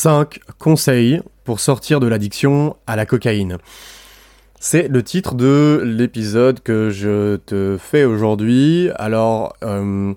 [0.00, 3.58] 5 conseils pour sortir de l'addiction à la cocaïne.
[4.58, 8.88] C'est le titre de l'épisode que je te fais aujourd'hui.
[8.94, 10.14] Alors, euh,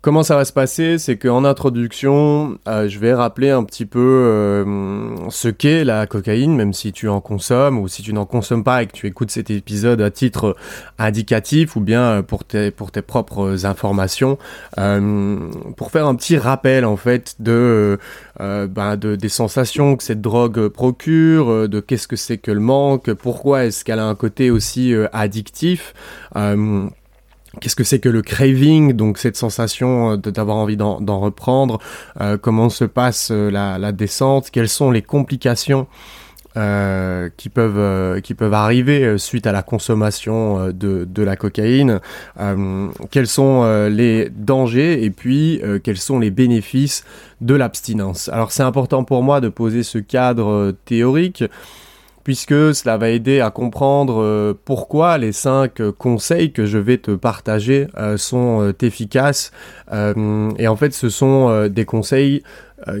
[0.00, 0.96] Comment ça va se passer?
[0.96, 6.54] C'est qu'en introduction, euh, je vais rappeler un petit peu euh, ce qu'est la cocaïne,
[6.54, 9.32] même si tu en consommes ou si tu n'en consommes pas et que tu écoutes
[9.32, 10.54] cet épisode à titre
[11.00, 14.38] indicatif ou bien euh, pour tes, propres informations,
[14.76, 17.98] pour faire un petit rappel en fait ben,
[18.38, 23.64] de des sensations que cette drogue procure, de qu'est-ce que c'est que le manque, pourquoi
[23.64, 25.92] est-ce qu'elle a un côté aussi addictif.
[27.60, 31.78] Qu'est-ce que c'est que le craving, donc cette sensation euh, d'avoir envie d'en reprendre
[32.20, 35.86] euh, Comment se passe euh, la, descente Quelles sont les complications
[37.36, 42.00] qui peuvent qui peuvent arriver suite à la consommation de, de la cocaïne
[43.12, 47.04] Quels sont les dangers et puis quels sont les bénéfices
[47.40, 48.28] de l'abstinence?
[48.30, 51.44] Alors c'est important pour moi de poser ce cadre théorique
[52.28, 57.12] puisque cela va aider à comprendre euh, pourquoi les cinq conseils que je vais te
[57.12, 59.50] partager euh, sont euh, efficaces.
[59.90, 62.42] et en fait, ce sont des conseils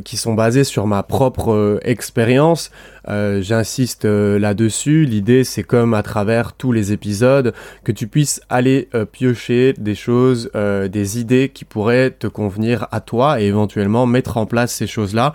[0.06, 2.70] qui sont basés sur ma propre expérience.
[3.06, 5.04] J'insiste là-dessus.
[5.04, 7.52] L'idée, c'est comme à travers tous les épisodes,
[7.84, 13.42] que tu puisses aller piocher des choses, des idées qui pourraient te convenir à toi
[13.42, 15.34] et éventuellement mettre en place ces choses-là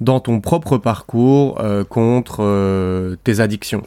[0.00, 3.82] dans ton propre parcours euh, contre euh, tes addictions.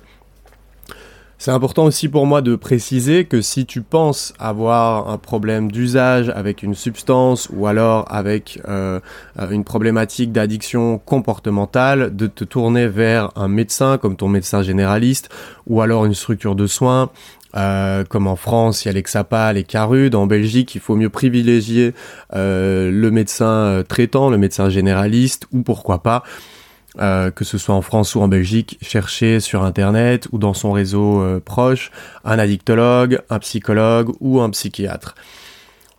[1.43, 6.29] C'est important aussi pour moi de préciser que si tu penses avoir un problème d'usage
[6.29, 9.01] avec une substance ou alors avec euh,
[9.51, 15.27] une problématique d'addiction comportementale, de te tourner vers un médecin comme ton médecin généraliste
[15.67, 17.09] ou alors une structure de soins
[17.55, 20.15] euh, comme en France, il y a l'Exapa, les Carudes.
[20.15, 21.93] En Belgique, il faut mieux privilégier
[22.33, 26.23] euh, le médecin euh, traitant, le médecin généraliste, ou pourquoi pas,
[26.95, 31.23] que ce soit en France ou en Belgique, chercher sur Internet ou dans son réseau
[31.43, 31.89] proche
[32.23, 35.15] un addictologue, un psychologue ou un psychiatre.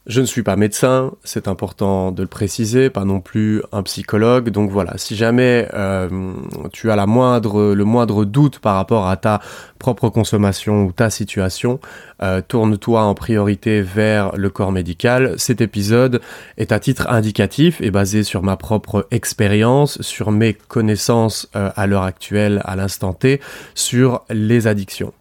[0.06, 4.50] Je ne suis pas médecin, c'est important de le préciser, pas non plus un psychologue.
[4.50, 6.34] Donc voilà, si jamais euh,
[6.74, 9.40] tu as la moindre, le moindre doute par rapport à ta
[9.78, 11.80] propre consommation ou ta situation,
[12.22, 15.36] euh, tourne-toi en priorité vers le corps médical.
[15.38, 16.20] Cet épisode
[16.58, 21.86] est à titre indicatif et basé sur ma propre expérience, sur mes connaissances euh, à
[21.86, 23.40] l'heure actuelle, à l'instant T,
[23.74, 25.14] sur les addictions.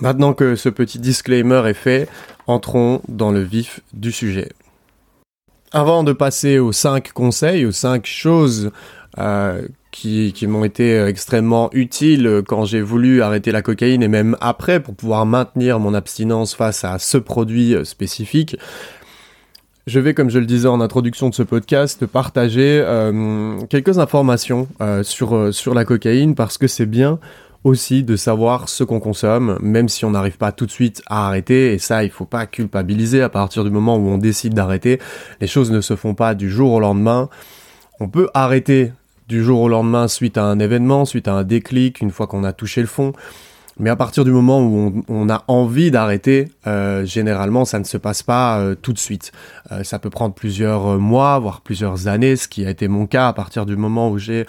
[0.00, 2.08] Maintenant que ce petit disclaimer est fait,
[2.46, 4.50] entrons dans le vif du sujet.
[5.72, 8.70] Avant de passer aux 5 conseils, aux 5 choses
[9.18, 14.80] euh, qui, m'ont été extrêmement utiles quand j'ai voulu arrêter la cocaïne et même après
[14.80, 18.56] pour pouvoir maintenir mon abstinence face à ce produit spécifique,
[19.86, 24.68] je vais, comme je le disais en introduction de ce podcast, partager euh, quelques informations
[24.80, 27.18] euh, sur, sur la cocaïne parce que c'est bien
[27.64, 31.26] aussi de savoir ce qu'on consomme, même si on n'arrive pas tout de suite à
[31.26, 31.72] arrêter.
[31.72, 34.98] Et ça, il faut pas culpabiliser à partir du moment où on décide d'arrêter.
[35.40, 37.28] Les choses ne se font pas du jour au lendemain.
[38.00, 38.92] On peut arrêter
[39.28, 42.44] du jour au lendemain suite à un événement, suite à un déclic, une fois qu'on
[42.44, 43.12] a touché le fond.
[43.78, 47.96] Mais à partir du moment où on, a envie d'arrêter, euh, généralement ça ne se
[47.96, 49.32] passe pas euh, tout de suite.
[49.70, 53.28] Euh, ça peut prendre plusieurs mois, voire plusieurs années, ce qui a été mon cas
[53.28, 54.46] à partir du moment où j'ai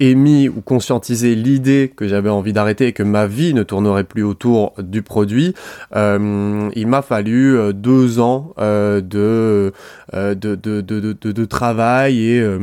[0.00, 4.22] émis ou conscientisé l'idée que j'avais envie d'arrêter et que ma vie ne tournerait plus
[4.22, 5.54] autour du produit.
[5.94, 9.72] il m'a fallu deux ans de,
[10.12, 12.58] de, travail et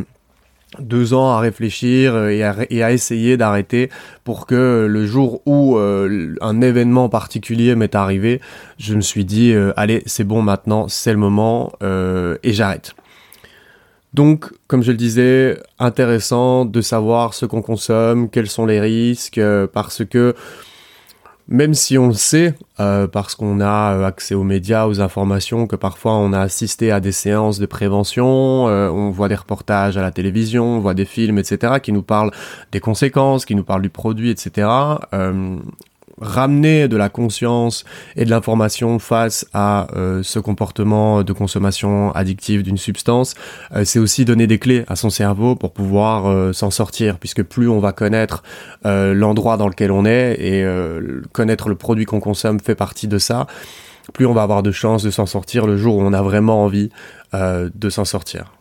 [0.77, 2.29] deux ans à réfléchir euh,
[2.69, 3.89] et à, essayer d'arrêter
[4.23, 8.39] pour que le jour où euh, un événement particulier m'est arrivé,
[8.77, 12.95] je me suis dit euh, allez c'est bon maintenant c'est le moment et j'arrête.
[14.13, 19.41] Donc comme je le disais intéressant de savoir ce qu'on consomme, quels sont les risques
[19.73, 20.35] parce que
[21.49, 25.65] même si on le sait, euh, parce qu'on a euh, accès aux médias, aux informations,
[25.65, 29.97] que parfois on a assisté à des séances de prévention, euh, on voit des reportages
[29.97, 32.31] à la télévision, on voit des films, etc., qui nous parlent
[32.71, 34.67] des conséquences, qui nous parlent du produit, etc
[36.21, 37.85] ramener de la conscience
[38.15, 43.35] et de l'information face à euh, ce comportement de consommation addictive d'une substance,
[43.75, 47.43] euh, c'est aussi donner des clés à son cerveau pour pouvoir euh, s'en sortir, puisque
[47.43, 48.43] plus on va connaître
[48.83, 50.65] l'endroit dans lequel on est et
[51.31, 53.47] connaître le produit qu'on consomme fait partie de ça,
[54.13, 56.63] plus on va avoir de chances de s'en sortir le jour où on a vraiment
[56.63, 56.89] envie
[57.33, 58.58] de s'en sortir.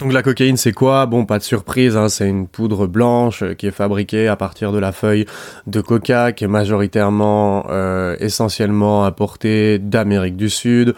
[0.00, 1.04] Donc la cocaïne c'est quoi?
[1.04, 4.78] Bon pas de surprise, hein, c'est une poudre blanche qui est fabriquée à partir de
[4.78, 5.26] la feuille
[5.66, 10.94] de coca qui est majoritairement euh, essentiellement importée d'Amérique du Sud,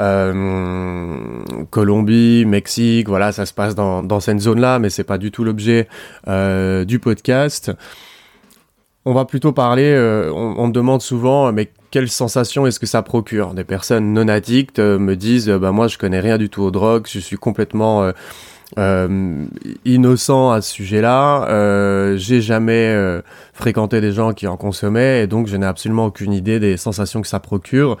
[0.00, 5.30] euh, Colombie, Mexique, voilà ça se passe dans, dans cette zone-là, mais c'est pas du
[5.30, 5.86] tout l'objet
[6.26, 7.72] euh, du podcast.
[9.04, 13.02] On va plutôt parler, euh, on, on, demande souvent, mais quelle sensation est-ce que ça
[13.02, 13.54] procure?
[13.54, 16.70] Des personnes non addictes euh, me disent, bah moi je connais rien du tout aux
[16.70, 18.12] drogues, je suis complètement euh,
[18.78, 19.44] euh,
[19.84, 21.46] innocent à ce sujet-là.
[21.48, 23.22] Euh, j'ai jamais euh,
[23.54, 27.22] fréquenté des gens qui en consommaient et donc je n'ai absolument aucune idée des sensations
[27.22, 27.96] que ça procure.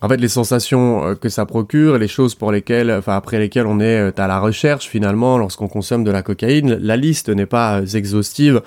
[0.00, 3.80] En fait, les sensations que ça procure, les choses pour lesquelles, enfin après lesquelles on
[3.80, 8.62] est à la recherche finalement lorsqu'on consomme de la cocaïne, la liste n'est pas exhaustive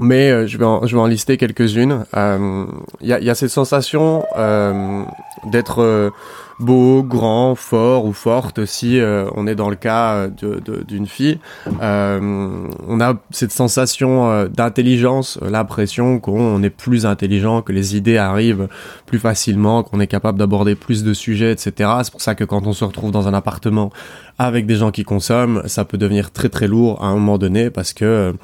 [0.00, 2.04] mais je, vais en, je vais en lister quelques-unes.
[2.12, 2.64] Il euh,
[3.00, 5.02] y, a, y, a, cette sensation euh,
[5.50, 6.12] d'être
[6.58, 11.38] beau, grand, fort ou forte si euh, on est dans le cas d'une fille.
[11.80, 18.18] Euh, on a cette sensation euh, d'intelligence, l'impression qu'on est plus intelligent, que les idées
[18.18, 18.68] arrivent
[19.06, 21.90] plus facilement, qu'on est capable d'aborder plus de sujets, etc.
[22.02, 23.90] C'est pour ça que quand on se retrouve dans un appartement
[24.38, 27.70] avec des gens qui consomment, ça peut devenir très très lourd à un moment donné
[27.70, 28.34] parce que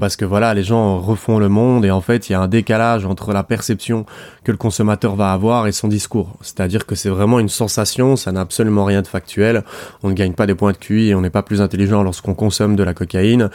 [0.00, 2.48] parce que voilà, les gens refont le monde et en fait, il y a un
[2.48, 4.06] décalage entre la perception
[4.44, 6.36] que le consommateur va avoir et son discours.
[6.40, 9.64] C'est-à-dire que c'est vraiment une sensation, ça n'a absolument rien de factuel.
[10.02, 12.34] On ne gagne pas des points de QI et on n'est pas plus intelligent lorsqu'on
[12.34, 13.50] consomme de la cocaïne,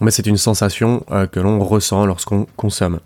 [0.00, 3.00] mais c'est une sensation euh, que l'on ressent lorsqu'on consomme.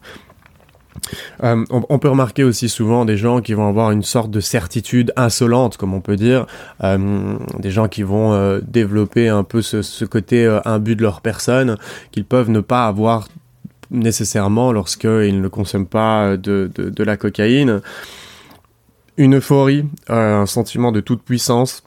[1.42, 5.12] Euh, on, peut remarquer aussi souvent des gens qui vont avoir une sorte de certitude
[5.16, 6.46] insolente, comme on peut dire,
[6.82, 11.76] euh, des gens qui vont euh, développer un peu ce, côté imbu de leur personne,
[12.12, 13.28] qu'ils peuvent ne pas avoir
[13.90, 17.80] nécessairement lorsqu'ils ne consomment pas de, de, la cocaïne.
[19.16, 21.82] Une euphorie, un sentiment de toute puissance,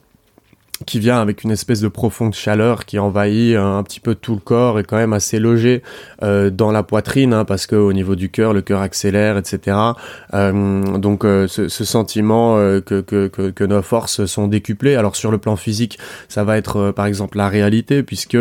[0.86, 4.40] qui vient avec une espèce de profonde chaleur qui envahit un, petit peu tout le
[4.40, 5.82] corps et quand même assez logé
[6.22, 9.76] euh, dans la poitrine hein, parce que au niveau du cœur le cœur accélère etc
[10.34, 14.96] euh, donc euh, ce, sentiment euh, que, que, nos forces sont décuplées.
[14.96, 15.98] Alors sur le plan physique
[16.28, 18.36] ça va être euh, par exemple la réalité puisque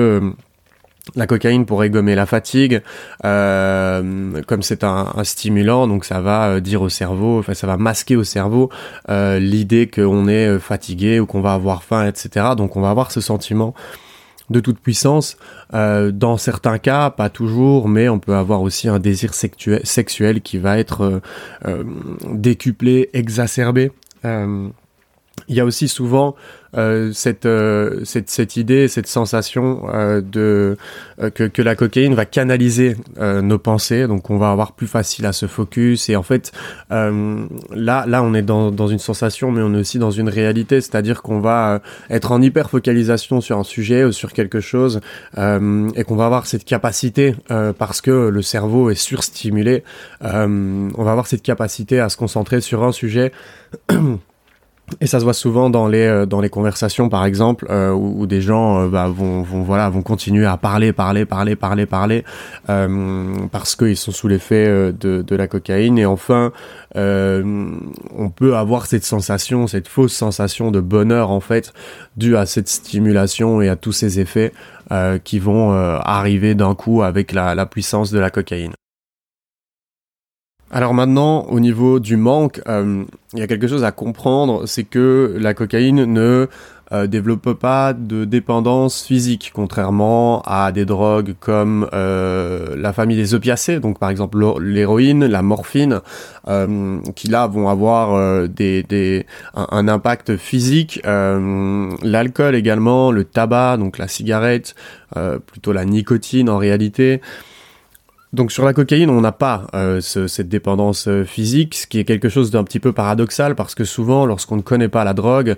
[1.15, 2.81] la cocaïne pourrait gommer la fatigue,
[3.25, 7.77] euh, comme c'est un, stimulant, donc ça va euh, dire au cerveau, enfin ça va
[7.77, 8.69] masquer au cerveau
[9.09, 12.47] euh, l'idée qu'on est fatigué ou qu'on va avoir faim, etc.
[12.57, 13.73] Donc on va avoir ce sentiment
[14.49, 15.37] de toute puissance.
[15.71, 20.79] Dans certains cas, pas toujours, mais on peut avoir aussi un désir sexuel, qui va
[20.79, 21.21] être
[22.25, 23.91] décuplé, exacerbé.
[25.47, 26.35] Il y a aussi souvent
[26.77, 30.77] euh, cette, euh, cette, cette idée, cette sensation euh, de
[31.19, 34.87] euh, que, que la cocaïne va canaliser euh, nos pensées, donc on va avoir plus
[34.87, 36.09] facile à se focus.
[36.09, 36.51] Et en fait,
[36.91, 40.29] euh, là, là, on est dans, dans une sensation, mais on est aussi dans une
[40.29, 45.01] réalité, c'est-à-dire qu'on va être en hyper focalisation sur un sujet ou sur quelque chose,
[45.37, 47.35] et qu'on va avoir cette capacité
[47.77, 49.83] parce que le cerveau est surstimulé.
[50.21, 53.31] on va avoir cette capacité à se concentrer sur un sujet.
[55.01, 58.25] Et ça se voit souvent dans les euh, dans les conversations, par exemple, euh, où,
[58.27, 62.23] des gens euh, bah, vont, voilà vont continuer à parler, parler, parler, parler, parler,
[62.69, 65.97] euh, parce qu'ils sont sous l'effet de, de la cocaïne.
[65.97, 66.51] Et enfin,
[66.95, 71.73] on peut avoir cette sensation, cette fausse sensation de bonheur en fait,
[72.17, 74.53] due à cette stimulation et à tous ces effets
[75.23, 78.73] qui vont arriver d'un coup avec la, la puissance de la cocaïne.
[80.71, 84.83] Alors maintenant, au niveau du manque, euh, il y a quelque chose à comprendre, c'est
[84.83, 86.47] que la cocaïne ne
[86.91, 93.33] euh, développe pas de dépendance physique, contrairement à des drogues comme euh, la famille des
[93.33, 96.01] opiacés, donc par exemple l'héroïne, la morphine,
[97.15, 100.99] qui là vont avoir des, des, un, impact physique.
[101.03, 104.73] L'alcool également, le tabac, donc la cigarette,
[105.45, 107.21] plutôt la nicotine en réalité.
[108.31, 111.97] Donc sur la cocaïne, on n'a pas euh, ce, cette dépendance euh, physique, ce qui
[111.97, 115.13] est quelque chose d'un petit peu paradoxal parce que souvent, lorsqu'on ne connaît pas la
[115.13, 115.55] drogue,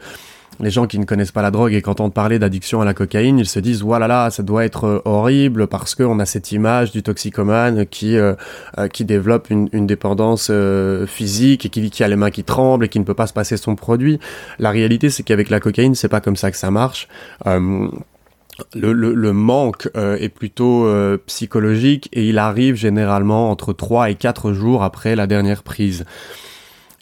[0.61, 2.93] les gens qui ne connaissent pas la drogue et qui entendent parler d'addiction à la
[2.93, 6.53] cocaïne, ils se disent voilà là, ça doit être euh, horrible parce qu'on a cette
[6.53, 8.15] image du toxicomane qui
[9.01, 10.49] développe une, dépendance
[11.07, 13.57] physique et qui, a les mains qui tremblent et qui ne peut pas se passer
[13.57, 14.17] son produit.
[14.59, 17.09] La réalité, c'est qu'avec la cocaïne, c'est pas comme ça que ça marche.
[18.75, 24.09] Le, le, le, manque euh, est plutôt euh, psychologique et il arrive généralement entre 3
[24.09, 26.05] et 4 jours après la dernière prise.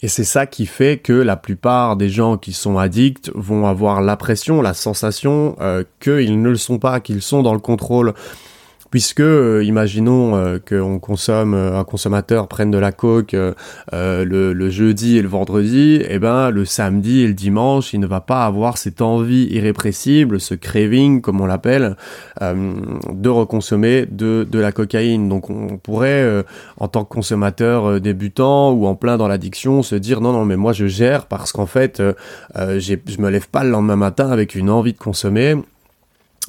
[0.02, 4.02] Et c'est ça qui fait que la plupart des gens qui sont addicts vont avoir
[4.02, 8.14] l'impression, la sensation euh, qu'ils ne le sont pas, qu'ils sont dans le contrôle
[8.92, 13.36] puisque euh, imaginons euh, qu'on consomme, euh, un consommateur prenne de la coke
[13.92, 18.08] le, jeudi et le vendredi, et eh ben le samedi et le dimanche, il ne
[18.08, 21.96] va pas avoir cette envie irrépressible, ce craving comme on l'appelle,
[22.42, 25.28] de reconsommer de, de la cocaïne.
[25.28, 26.46] Donc on pourrait,
[26.78, 30.56] en tant que consommateur débutant ou en plein dans l'addiction, se dire non non mais
[30.56, 32.02] moi je gère parce qu'en fait
[32.56, 35.56] je me lève pas le lendemain matin avec une envie de consommer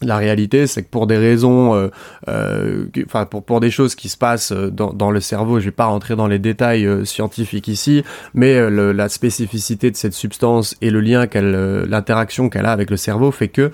[0.03, 1.89] la réalité, c'est que pour des raisons, euh,
[2.29, 5.71] euh, enfin pour, des choses qui se passent euh, dans, dans le cerveau, je vais
[5.71, 8.05] pas rentrer dans les détails scientifiques ici,
[8.35, 12.97] mais la spécificité de cette substance et le lien qu'elle, l'interaction qu'elle a avec le
[12.97, 13.71] cerveau fait que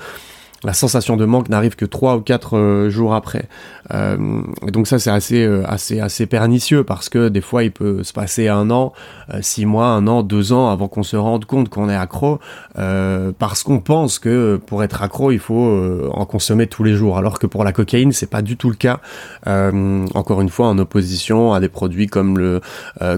[0.64, 3.48] la sensation de manque n'arrive que trois ou quatre euh, jours après.
[3.92, 7.70] Euh, et donc ça c'est assez euh, assez assez pernicieux parce que des fois il
[7.70, 8.92] peut se passer un an,
[9.40, 12.40] six mois, un an, deux ans avant qu'on se rende compte qu'on est accro
[12.75, 17.38] parce qu'on pense que pour être accro il faut en consommer tous les jours alors
[17.38, 19.00] que pour la cocaïne c'est pas du tout le cas.
[20.14, 22.60] encore une fois en opposition à des produits comme le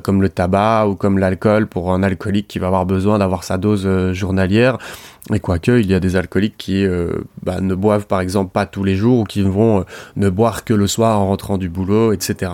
[0.03, 3.59] comme le tabac ou comme l'alcool pour un alcoolique qui va avoir besoin d'avoir sa
[3.59, 4.79] dose journalière.
[5.33, 8.67] Et quoique, il y a des alcooliques qui euh, bah, ne boivent par exemple pas
[8.67, 9.83] tous les jours ou qui vont euh,
[10.17, 12.53] ne boire que le soir en rentrant du boulot, etc.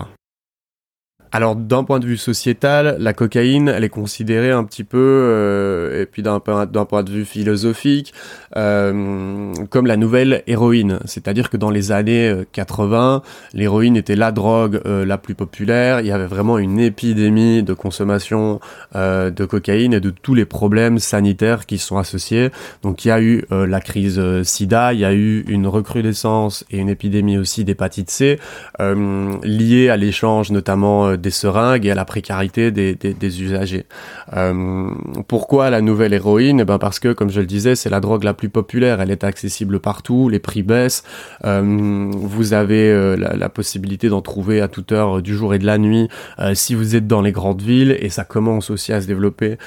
[1.35, 6.01] Alors d'un point de vue sociétal, la cocaïne, elle est considérée un petit peu, euh,
[6.01, 8.13] et puis d'un point, de vue philosophique,
[8.55, 10.99] euh, comme la nouvelle héroïne.
[11.03, 15.99] C'est-à-dire que dans les années 80, euh, l'héroïne était la drogue la plus populaire.
[15.99, 18.61] Il y avait vraiment une épidémie de consommation
[18.93, 22.49] de cocaïne et de tous les problèmes sanitaires qui sont associés.
[22.81, 26.77] Donc il y a eu la crise SIDA, il y a eu une recrudescence et
[26.77, 28.39] une épidémie aussi d'hépatite C
[28.79, 33.85] liée à l'échange notamment des seringues et à la précarité des, usagers.
[34.33, 34.89] Euh,
[35.27, 36.59] pourquoi la nouvelle héroïne?
[36.59, 39.01] Eh ben Parce que, comme je le disais, c'est la drogue la plus populaire.
[39.01, 41.03] Elle est accessible partout, les prix baissent.
[41.43, 45.65] Euh, vous avez euh, la, possibilité d'en trouver à toute heure du jour et de
[45.65, 46.09] la nuit
[46.53, 49.57] si vous êtes dans les grandes villes et ça commence aussi à se développer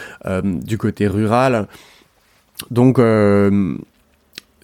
[0.45, 1.67] du côté rural.
[2.71, 2.99] Donc,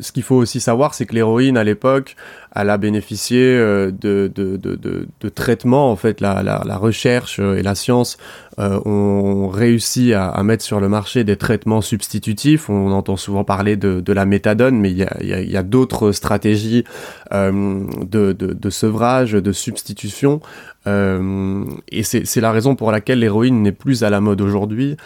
[0.00, 2.16] ce qu'il faut aussi savoir, c'est que l'héroïne à l'époque,
[2.54, 4.78] elle a bénéficié euh, de, de, de,
[5.20, 5.90] de, traitements.
[5.90, 8.16] En fait, la, la, recherche euh, et la science
[8.60, 12.70] euh, ont réussi à, mettre sur le marché des traitements substitutifs.
[12.70, 16.12] On entend souvent parler de, de la méthadone, mais il y a, y a d'autres
[16.12, 16.84] stratégies
[17.32, 20.40] euh, de, de, sevrage, de substitution.
[20.86, 24.98] Et c'est la raison pour laquelle l'héroïne n'est plus à la mode aujourd'hui,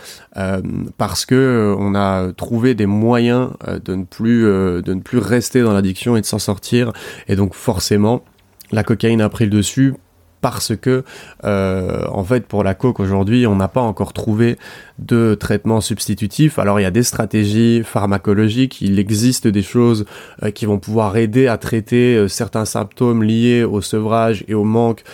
[0.96, 3.50] parce que on a trouvé des moyens
[3.84, 6.92] de ne plus de ne plus rester dans l'addiction et de s'en sortir.
[7.38, 8.24] Donc forcément,
[8.72, 9.94] la cocaïne a pris le dessus
[10.40, 11.04] parce que
[11.44, 14.56] euh, en fait pour la coke aujourd'hui on n'a pas encore trouvé
[14.98, 16.58] de traitement substitutif.
[16.58, 20.04] Alors il y a des stratégies pharmacologiques il existe des choses
[20.42, 24.64] euh, qui vont pouvoir aider à traiter euh, certains symptômes liés au sevrage et au
[24.64, 25.04] manque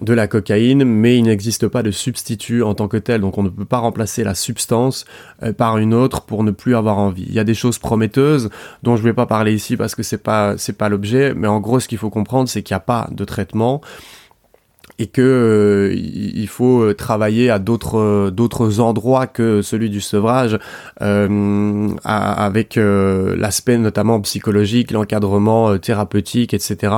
[0.00, 3.42] de la cocaïne, mais il n'existe pas de substitut en tant que tel, donc on
[3.42, 5.04] ne peut pas remplacer la substance
[5.42, 7.24] euh, par une autre pour ne plus avoir envie.
[7.28, 8.50] Il y a des choses prometteuses
[8.82, 11.48] dont je ne vais pas parler ici parce que c'est pas c'est pas l'objet, mais
[11.48, 13.80] en gros ce qu'il faut comprendre c'est qu'il n'y a pas de traitement
[14.98, 20.00] et que euh, il faut euh, travailler à d'autres euh, d'autres endroits que celui du
[20.00, 20.58] sevrage
[22.04, 26.94] avec l'aspect notamment psychologique l'encadrement thérapeutique etc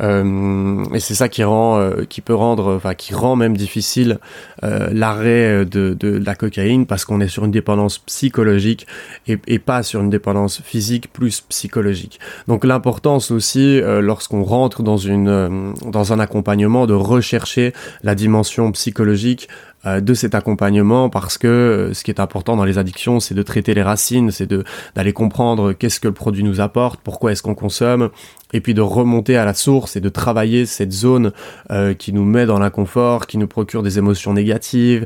[0.00, 4.18] et c'est ça qui rend qui peut rendre enfin qui rend même difficile
[4.62, 8.86] l'arrêt de, de, la cocaïne parce qu'on est sur une dépendance psychologique
[9.26, 12.18] et, et, pas sur une dépendance physique plus psychologique.
[12.48, 18.72] Donc l'importance aussi lorsqu'on rentre dans une dans un accompagnement de recherche chercher la dimension
[18.72, 19.48] psychologique
[19.84, 23.34] euh, de cet accompagnement parce que euh, ce qui est important dans les addictions, c'est
[23.34, 24.64] de traiter les racines, c'est de
[24.94, 28.08] d'aller comprendre qu'est-ce que le produit nous apporte, pourquoi est-ce qu'on consomme,
[28.54, 31.32] et puis de remonter à la source et de travailler cette zone
[31.70, 35.04] euh, qui nous met dans l'inconfort, qui nous procure des émotions négatives,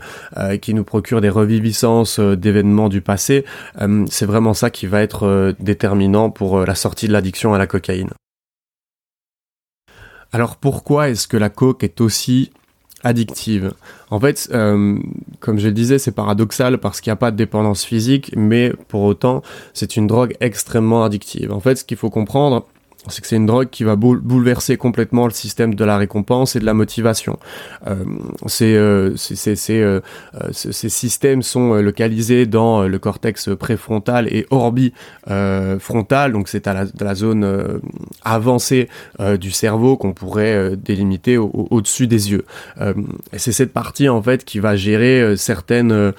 [0.62, 3.44] qui nous procure des reviviscences d'événements du passé.
[4.08, 8.10] c'est vraiment ça qui va être déterminant pour la sortie de l'addiction à la cocaïne.
[10.32, 12.50] Alors pourquoi est-ce que la coke est aussi
[13.02, 13.72] addictive?
[14.10, 14.98] En fait, euh,
[15.40, 18.72] comme je le disais, c'est paradoxal parce qu'il n'y a pas de dépendance physique, mais
[18.88, 19.42] pour autant,
[19.74, 21.52] c'est une drogue extrêmement addictive.
[21.52, 22.66] En fait, ce qu'il faut comprendre,
[23.08, 26.60] c'est que c'est une drogue qui va bouleverser complètement le système de la récompense et
[26.60, 27.38] de la motivation.
[27.86, 28.04] Euh,
[28.60, 29.16] euh,
[29.70, 30.00] euh,
[30.52, 37.80] ces systèmes sont localisés dans le cortex préfrontal et orbifrontal, donc c'est à la, zone
[38.24, 38.88] avancée
[39.38, 42.44] du cerveau qu'on pourrait délimiter au-dessus des yeux.
[43.36, 46.12] c'est cette partie en fait qui va gérer certaines,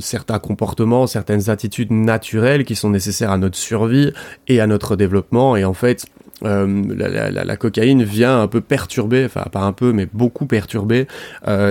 [0.00, 4.12] certains comportements, certaines attitudes naturelles qui sont nécessaires à notre survie
[4.48, 5.56] et à notre développement.
[5.56, 6.06] Et en fait,
[6.42, 11.06] la, cocaïne vient un peu perturber, enfin pas un peu, mais beaucoup perturber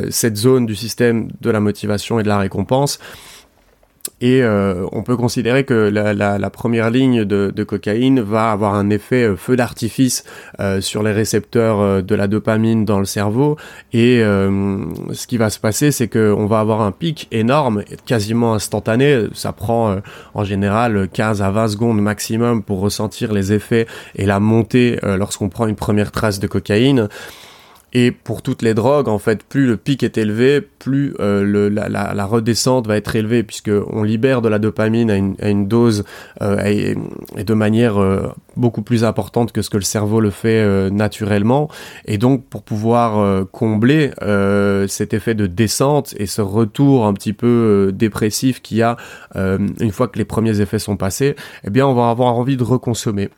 [0.10, 3.00] cette zone du système de la motivation et de la récompense.
[4.24, 9.24] Et euh, on peut considérer que la, première ligne de, cocaïne va avoir un effet
[9.24, 10.24] euh, feu d'artifice
[10.62, 13.58] euh, sur les récepteurs de la dopamine dans le cerveau.
[13.92, 19.28] Et ce qui va se passer, c'est qu'on va avoir un pic énorme, quasiment instantané.
[19.34, 19.98] Ça prend
[20.34, 25.50] en général 15 à 20 secondes maximum pour ressentir les effets et la montée lorsqu'on
[25.50, 27.10] prend une première trace de cocaïne.
[27.94, 31.88] Et pour toutes les drogues, en fait, plus le pic est élevé, plus euh, la,
[31.90, 36.04] la, redescente va être élevée, puisque on libère de la dopamine à une, dose
[36.42, 36.96] euh, et,
[37.44, 41.70] de manière euh, beaucoup plus importante que ce que le cerveau le fait naturellement.
[42.06, 44.12] Et donc, pour pouvoir combler
[44.88, 48.98] cet effet de descente et ce retour un petit peu dépressif qu'il y a
[49.36, 52.64] une fois que les premiers effets sont passés, eh bien, on va avoir envie de
[52.64, 53.30] reconsommer.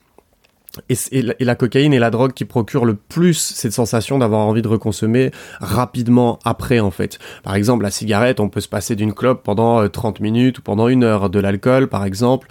[0.90, 4.68] Et, la, cocaïne est la drogue qui procure le plus cette sensation d'avoir envie de
[4.68, 7.20] reconsommer rapidement après en fait.
[7.44, 10.62] Par exemple, la cigarette, on peut se passer d'une clope pendant 30 euh, minutes ou
[10.62, 11.30] pendant une heure.
[11.30, 12.48] De l'alcool, par exemple,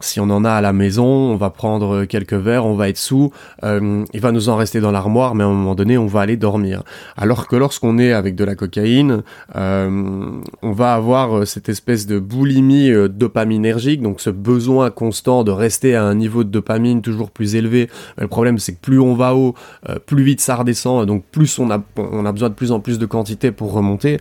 [0.00, 2.98] si on en a à la maison, on va prendre quelques verres, on va être
[2.98, 3.32] sous,
[3.64, 6.20] euh, il va nous en rester dans l'armoire, mais à un moment donné, on va
[6.20, 6.82] aller dormir.
[7.16, 9.22] Alors que lorsqu'on est avec de la cocaïne,
[9.56, 15.50] euh, on va avoir cette espèce de boulimie euh, dopaminergique, donc ce besoin constant de
[15.50, 17.88] rester à un niveau de dopamine toujours plus élevé.
[18.16, 19.54] le problème, c'est que plus on va haut,
[19.88, 22.80] euh, plus vite ça redescend, donc plus on a, on a besoin de plus en
[22.80, 24.18] plus de quantité pour remonter.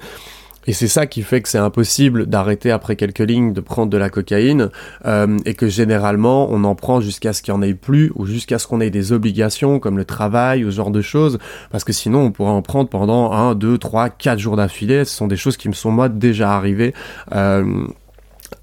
[0.68, 3.98] Et c'est ça qui fait que c'est impossible d'arrêter après quelques lignes de prendre de
[3.98, 4.70] la cocaïne
[5.06, 8.26] euh, et que généralement on en prend jusqu'à ce qu'il n'y en ait plus ou
[8.26, 11.40] jusqu'à ce qu'on ait des obligations comme le travail ou ce genre de choses
[11.72, 15.06] parce que sinon on pourrait en prendre pendant 1, 2, 3, 4 jours d'affilée.
[15.06, 16.94] Ce sont des choses qui me sont moi déjà arrivées.
[17.34, 17.88] Euh,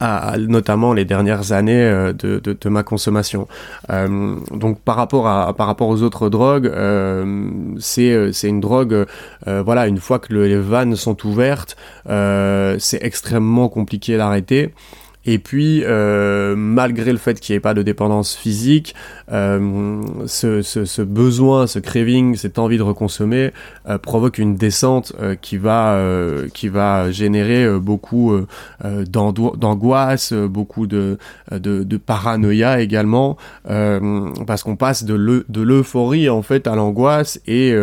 [0.01, 3.49] à, notamment les dernières années euh, de, de, de ma consommation.
[3.91, 8.61] Euh, donc par rapport à par rapport aux autres drogues, euh, c'est euh, c'est une
[8.61, 9.07] drogue,
[9.47, 14.73] euh, voilà, une fois que les vannes sont ouvertes, c'est extrêmement compliqué d'arrêter.
[15.27, 18.95] Et puis, euh, malgré le fait qu'il n'y ait pas de dépendance physique,
[19.33, 23.53] euh, ce, ce, ce, besoin, ce craving, cette envie de reconsommer
[23.89, 28.35] euh, provoque une descente euh, qui va euh, qui va générer euh, beaucoup
[29.09, 31.19] d'angoisse, beaucoup de,
[31.51, 37.75] de, de, paranoïa également, parce qu'on passe de l'euphorie en fait à l'angoisse et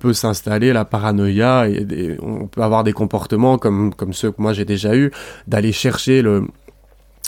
[0.00, 4.52] peut s'installer la paranoïa et, on peut avoir des comportements comme comme ceux que moi
[4.52, 5.10] j'ai déjà eu
[5.46, 6.44] d'aller chercher le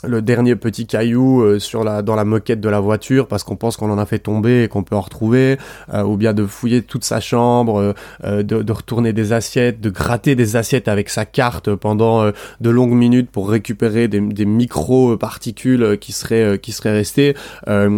[0.06, 3.56] le dernier petit caillou euh, sur la dans la moquette de la voiture parce qu'on
[3.56, 5.58] pense qu'on en a fait tomber et qu'on peut en retrouver
[5.92, 9.90] euh, ou bien de fouiller toute sa chambre euh, de, de, retourner des assiettes de
[9.90, 15.16] gratter des assiettes avec sa carte pendant de longues minutes pour récupérer des, des micro
[15.16, 17.34] particules qui seraient qui seraient restées.
[17.68, 17.88] Et,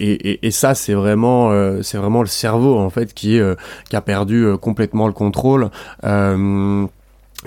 [0.00, 3.40] et, et, ça c'est vraiment c'est vraiment le cerveau en fait qui
[3.88, 5.70] qui a perdu complètement le contrôle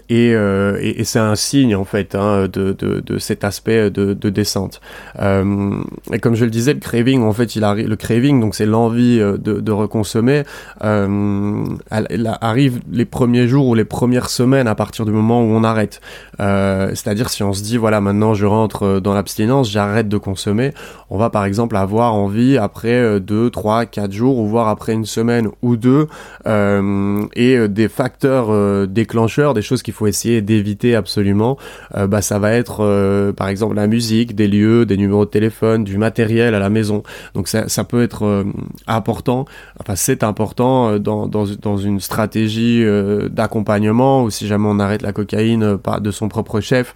[0.10, 4.29] et, euh, et, c'est un signe en fait hein, de, de, cet aspect de, de
[4.29, 4.81] descente.
[5.19, 5.81] Euh,
[6.12, 7.88] et comme je le disais, le craving, en fait, il arrive.
[7.88, 10.43] Le craving, donc c'est l'envie euh, de, reconsommer.
[10.81, 15.63] Elle, arrive les premiers jours ou les premières semaines à partir du moment où on
[15.63, 16.01] arrête.
[16.38, 20.73] C'est-à-dire si on se dit voilà maintenant je rentre dans l'abstinence, j'arrête de consommer.
[21.10, 25.05] On va par exemple avoir envie après 2, 3, 4 jours ou voire après une
[25.05, 26.08] semaine ou deux
[26.45, 31.58] et des facteurs déclencheurs, des choses qu'il faut essayer d'éviter absolument,
[31.95, 35.30] euh, bah, ça va être euh, par exemple la musique, des lieux, des numéros de
[35.30, 37.04] téléphone, du matériel à la maison.
[37.36, 38.43] Donc ça, peut être euh,
[38.88, 39.45] important,
[39.80, 42.84] enfin c'est important dans, dans, une stratégie
[43.30, 46.95] d'accompagnement ou si jamais on arrête la cocaïne de son propre chef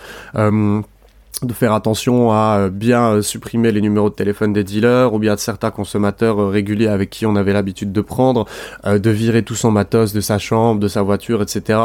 [1.46, 5.20] de faire attention à euh, bien euh, supprimer les numéros de téléphone des dealers ou
[5.20, 8.46] bien de certains consommateurs euh, réguliers avec qui on avait l'habitude de prendre,
[8.86, 11.80] de virer tout son matos de sa chambre, de sa voiture, etc.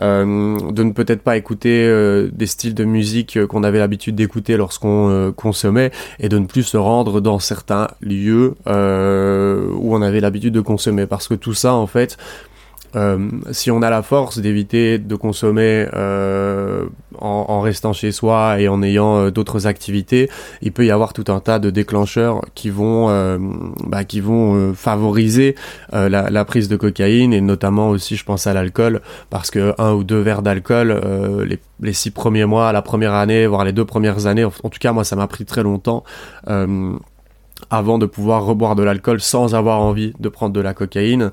[0.00, 1.86] de ne peut-être pas écouter
[2.32, 6.76] des styles de musique qu'on avait l'habitude d'écouter lorsqu'on consommait et de ne plus se
[6.76, 11.86] rendre dans certains lieux où on avait l'habitude de consommer parce que tout ça en
[11.86, 12.16] fait
[12.94, 16.84] euh, si on a la force d'éviter de consommer euh,
[17.18, 20.30] en, restant chez soi et en ayant euh, d'autres activités,
[20.62, 23.06] il peut y avoir tout un tas de déclencheurs qui vont,
[23.84, 25.54] bah, qui vont favoriser
[25.92, 29.92] la, la, prise de cocaïne et notamment aussi, je pense à l'alcool, parce que un
[29.92, 31.00] ou deux verres d'alcool,
[31.46, 34.68] les, les, six premiers mois, la première année, voire les deux premières années, en, en
[34.68, 36.04] tout cas moi ça m'a pris très longtemps
[37.70, 41.32] avant de pouvoir reboire de l'alcool sans avoir envie de prendre de la cocaïne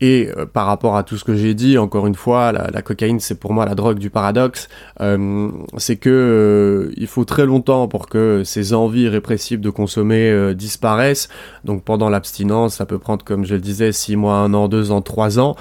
[0.00, 3.20] Et euh, par rapport à tout ce que j'ai dit, encore une fois, la, cocaïne,
[3.20, 4.68] c'est pour moi la drogue du paradoxe.
[5.00, 10.54] Euh, c'est que euh, il faut très longtemps pour que ces envies répressives de consommer
[10.54, 11.28] disparaissent.
[11.64, 14.90] Donc pendant l'abstinence, ça peut prendre, comme je le disais, 6 mois, 1 an, 2
[14.90, 15.56] ans, 3 ans.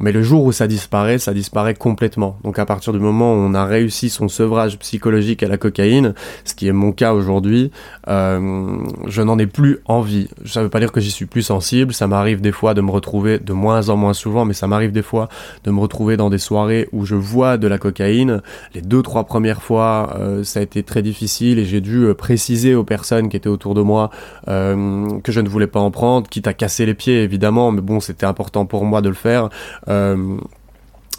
[0.00, 2.38] Mais le jour où ça disparaît, ça disparaît complètement.
[2.42, 6.14] Donc à partir du moment où on a réussi son sevrage psychologique à la cocaïne,
[6.44, 7.70] ce qui est mon cas aujourd'hui,
[8.08, 10.28] euh, je n'en ai plus envie.
[10.46, 11.92] Ça veut pas dire que j'y suis plus sensible.
[11.92, 14.90] Ça m'arrive des fois de me retrouver, de moins en moins souvent, mais ça m'arrive
[14.90, 15.28] des fois
[15.64, 18.40] de me retrouver dans des soirées où je vois de la cocaïne.
[18.74, 22.14] Les deux trois premières fois, euh, ça a été très difficile et j'ai dû euh,
[22.14, 24.10] préciser aux personnes qui étaient autour de moi
[24.46, 28.00] que je ne voulais pas en prendre, quitte à casser les pieds évidemment, mais bon,
[28.00, 29.48] c'était important pour moi de le faire.
[29.90, 30.48] Um,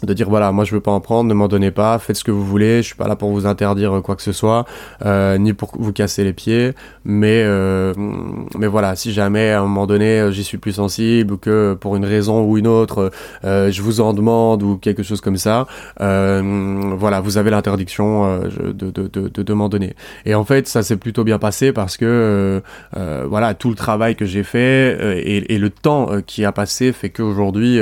[0.02, 2.24] De dire voilà moi je veux pas en prendre ne m'en donnez pas faites ce
[2.24, 4.64] que vous voulez je suis pas là pour vous interdire quoi que ce soit
[5.06, 6.72] euh, ni pour vous casser les pieds
[7.04, 7.94] mais euh,
[8.58, 11.94] mais voilà si jamais à un moment donné j'y suis plus sensible ou que pour
[11.94, 13.12] une raison ou une autre
[13.44, 15.66] euh, je vous en demande ou quelque chose comme ça
[16.00, 19.94] voilà vous avez l'interdiction de, de, de, de, de m'en donner
[20.26, 22.60] et en fait ça s'est plutôt bien passé parce que
[22.92, 27.10] voilà tout le travail que j'ai fait et, et, le temps qui a passé fait
[27.10, 27.78] qu'aujourd'hui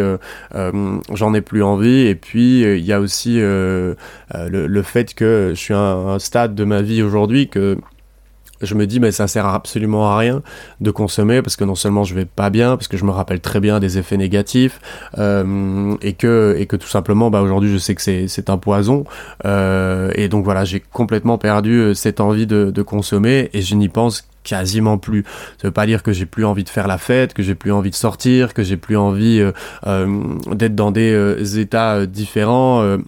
[0.53, 3.95] j'en ai plus envie et puis, euh, il y a aussi euh,
[4.35, 7.79] euh, le, fait que je suis à un, stade de ma vie aujourd'hui que
[8.63, 10.43] je me dis mais ça sert absolument à rien
[10.81, 13.41] de consommer parce que non seulement je vais pas bien parce que je me rappelle
[13.41, 14.81] très bien des effets négatifs
[15.17, 19.05] et que et que tout simplement bah aujourd'hui je sais que c'est c'est un poison.
[19.45, 24.30] Et donc voilà j'ai complètement perdu cette envie de, de consommer et je n'y pense
[24.45, 25.25] quasiment plus.
[25.59, 27.73] Ça veut pas dire que j'ai plus envie de faire la fête, que j'ai plus
[27.73, 29.53] envie de sortir, que j'ai plus envie euh,
[29.87, 30.23] euh,
[30.53, 32.99] d'être dans des euh, états différents.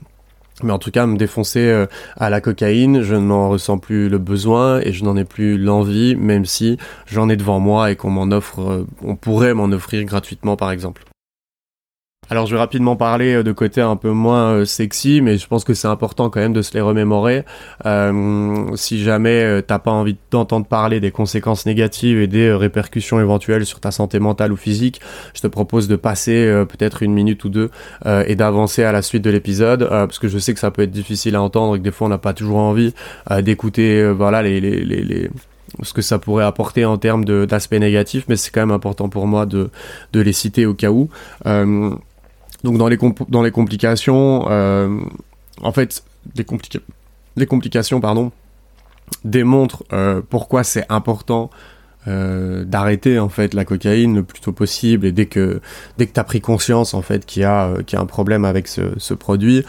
[0.63, 4.81] mais en tout cas, me défoncer à la cocaïne, je n'en ressens plus le besoin
[4.81, 8.31] et je n'en ai plus l'envie, même si j'en ai devant moi et qu'on m'en
[8.35, 11.05] offre, on pourrait m'en offrir gratuitement par exemple.
[12.33, 15.47] Alors je vais rapidement parler euh, de côté un peu moins euh, sexy, mais je
[15.47, 17.45] pense que c'est important quand même de se les remémorer.
[17.85, 23.67] Euh, si jamais t'as pas envie d'entendre parler des conséquences négatives et des répercussions éventuelles
[23.67, 25.03] sur ta santé mentale ou physique,
[25.35, 27.71] je te propose de passer peut-être une minute ou deux
[28.07, 30.91] et d'avancer à la suite de l'épisode, parce que je sais que ça peut être
[30.91, 32.95] difficile à entendre et que des fois on n'a pas toujours envie
[33.43, 35.31] d'écouter voilà les, les, les, les
[35.83, 39.27] ce que ça pourrait apporter en termes d'aspects négatifs, mais c'est quand même important pour
[39.27, 39.71] moi de,
[40.13, 41.11] de les citer au cas où.
[42.65, 42.99] Donc dans les,
[43.29, 45.01] dans les complications, euh,
[45.63, 46.05] en fait,
[46.37, 48.31] les, complications pardon,
[49.25, 51.51] démontrent euh, pourquoi c'est important
[52.09, 55.07] euh, d'arrêter en fait la cocaïne le plus tôt possible.
[55.07, 55.61] Et dès que
[55.99, 58.45] dès que t'as pris conscience en fait qu'il y a qu'il y a un problème
[58.45, 59.65] avec ce, produit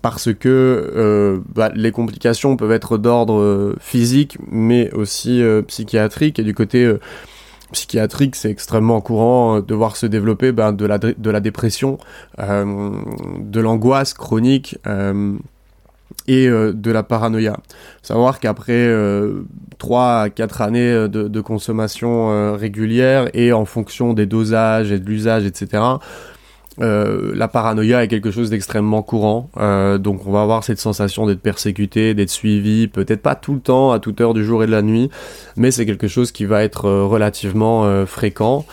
[0.00, 6.38] parce que bah, les complications peuvent être d'ordre physique mais aussi psychiatrique.
[6.38, 6.92] Et du côté
[7.72, 11.98] psychiatrique, c'est extrêmement courant de voir se développer ben, de, la, dépression,
[12.38, 12.90] euh,
[13.40, 15.36] de l'angoisse chronique euh,
[16.28, 17.56] et euh, de la paranoïa.
[18.02, 19.42] Savoir qu'après euh,
[19.78, 25.44] 3 à 4 années de consommation régulière et en fonction des dosages et de l'usage,
[25.44, 25.82] etc.,
[26.80, 31.26] euh, la paranoïa est quelque chose d'extrêmement courant, euh, donc on va avoir cette sensation
[31.26, 34.66] d'être persécuté, d'être suivi, peut-être pas tout le temps, à toute heure du jour et
[34.66, 35.10] de la nuit,
[35.56, 38.64] mais c'est quelque chose qui va être euh, relativement fréquent.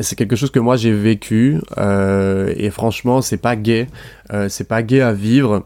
[0.00, 3.88] c'est quelque chose que moi j'ai vécu et franchement c'est pas gay,
[4.48, 5.64] c'est pas gay à vivre.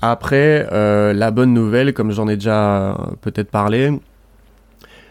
[0.00, 3.92] Après, la bonne nouvelle, comme j'en ai déjà peut-être parlé,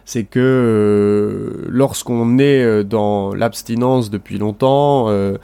[0.08, 5.38] c'est que euh, lorsqu'on est euh, dans l'abstinence depuis longtemps, euh,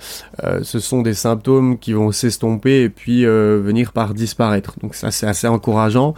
[0.62, 4.76] ce sont des symptômes qui vont s'estomper et puis venir par disparaître.
[4.82, 6.14] Donc ça c'est assez encourageant.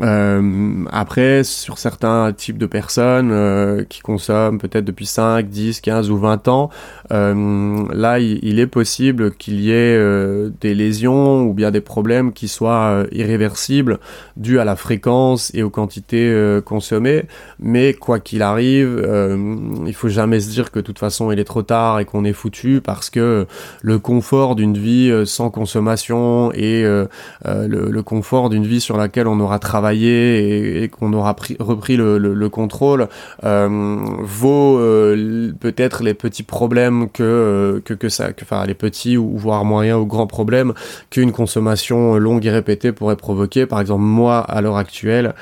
[0.00, 6.10] Euh, après, sur certains types de personnes euh, qui consomment peut-être depuis 5, 10, 15
[6.10, 6.70] ou 20 ans,
[7.12, 11.80] euh, là, il, il, est possible qu'il y ait euh, des lésions ou bien des
[11.80, 14.00] problèmes qui soient euh, irréversibles
[14.36, 17.24] dus à la fréquence et aux quantités euh, consommées.
[17.60, 19.06] Mais quoi qu'il arrive,
[19.86, 22.24] il faut jamais se dire que de toute façon, il est trop tard et qu'on
[22.24, 23.46] est foutu parce que
[23.82, 27.08] le confort d'une vie sans consommation et le,
[27.44, 32.18] le, confort d'une vie sur laquelle on aura travaillé et, qu'on aura pris, repris le,
[32.18, 33.08] le, contrôle
[33.44, 39.16] euh, vaut euh, peut-être les petits problèmes que, euh, que, que ça, enfin les petits
[39.16, 40.72] ou voire moyens ou grands problèmes
[41.10, 43.66] qu'une consommation longue et répétée pourrait provoquer.
[43.66, 45.34] Par exemple, moi, à l'heure actuelle,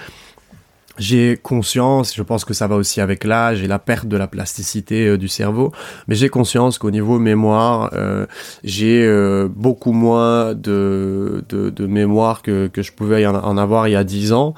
[1.02, 4.26] j'ai conscience, je pense que ça va aussi avec l'âge et la perte de la
[4.26, 5.72] plasticité euh, du cerveau,
[6.08, 8.26] mais j'ai conscience qu'au niveau mémoire, euh,
[8.64, 13.92] j'ai euh, beaucoup moins de, de, de, mémoire que, que je pouvais en avoir il
[13.92, 14.54] y a 10 ans,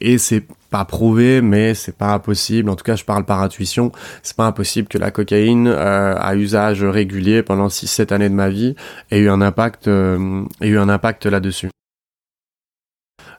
[0.00, 2.70] et c'est pas prouvé, mais c'est pas impossible.
[2.70, 3.92] En tout cas, je parle par intuition.
[4.22, 8.48] C'est pas impossible que la cocaïne euh, à usage régulier pendant 6-7 années de ma
[8.48, 8.76] vie
[9.10, 11.70] ait eu un impact, euh, ait eu un impact là-dessus.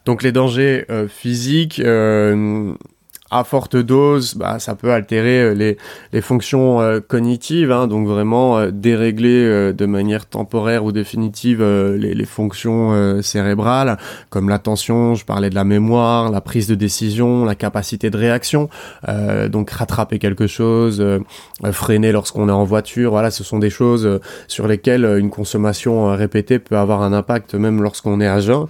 [0.05, 2.73] Donc les dangers euh, physiques, euh,
[3.29, 5.77] à forte dose, bah, ça peut altérer euh, les,
[6.11, 13.21] les fonctions cognitives, hein, donc vraiment dérégler de manière temporaire ou définitive les, les, fonctions
[13.21, 13.97] cérébrales,
[14.29, 18.69] comme l'attention, je parlais de la mémoire, la prise de décision, la capacité de réaction,
[19.49, 21.03] donc rattraper quelque chose,
[21.71, 26.59] freiner lorsqu'on est en voiture, voilà, ce sont des choses sur lesquelles une consommation répétée
[26.59, 28.67] peut avoir un impact même lorsqu'on est à jeun.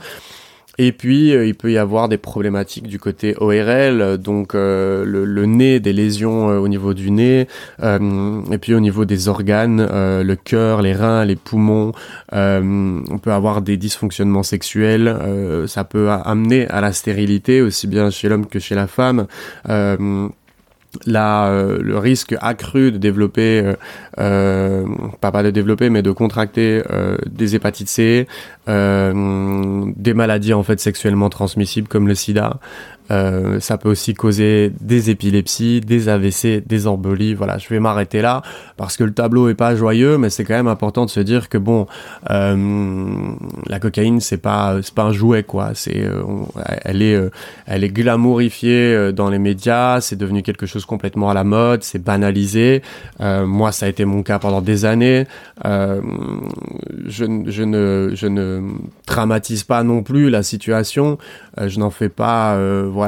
[0.84, 5.46] Et puis, euh, il peut y avoir des problématiques du côté ORL, donc euh, le,
[5.46, 7.48] nez, des lésions euh, au niveau du nez,
[7.84, 11.92] et puis au niveau des organes, le cœur, les reins, les poumons.
[12.32, 15.16] on peut avoir des dysfonctionnements sexuels.
[15.68, 19.28] ça peut amener à la stérilité, aussi bien chez l'homme que chez la femme
[21.06, 23.74] la, euh, le risque accru de développer, euh,
[24.20, 24.86] euh,
[25.20, 26.82] pas, pas de développer, mais de contracter
[27.30, 28.28] des hépatites C,
[28.68, 32.60] des maladies en fait sexuellement transmissibles comme le sida,
[33.12, 37.34] euh, ça peut aussi causer des épilepsies, des AVC, des embolies.
[37.34, 38.42] Voilà, je vais m'arrêter là
[38.78, 41.50] parce que le tableau est pas joyeux, mais c'est quand même important de se dire
[41.50, 41.88] que bon,
[42.30, 43.34] euh,
[43.68, 45.72] la cocaïne c'est pas c'est pas un jouet quoi.
[45.74, 46.24] C'est euh,
[46.84, 47.20] elle est
[47.66, 50.00] elle est glamourifiée dans les médias.
[50.00, 51.84] C'est devenu quelque chose complètement à la mode.
[51.84, 52.82] C'est banalisé.
[53.20, 55.26] moi, ça a été mon cas pendant des années.
[55.64, 56.06] je,
[57.08, 58.62] je ne je ne
[59.08, 61.18] dramatise pas non plus la situation.
[61.60, 62.58] je n'en fais pas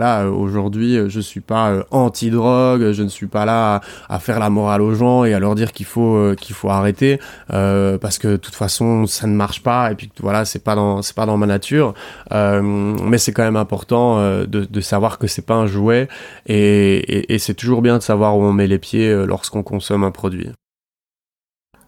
[0.02, 4.40] euh, aujourd'hui, euh, je suis pas euh, anti-drogue, je ne suis pas là à, faire
[4.40, 8.30] la morale aux gens et à leur dire qu'il faut qu'il faut arrêter parce que
[8.30, 11.38] de toute façon ça ne marche pas et puis voilà, c'est pas dans pas dans
[11.38, 11.94] ma nature.
[12.32, 16.08] mais c'est quand même important de, savoir que c'est pas un jouet
[16.48, 20.48] et, c'est toujours bien de savoir où on met les pieds lorsqu'on consomme un produit.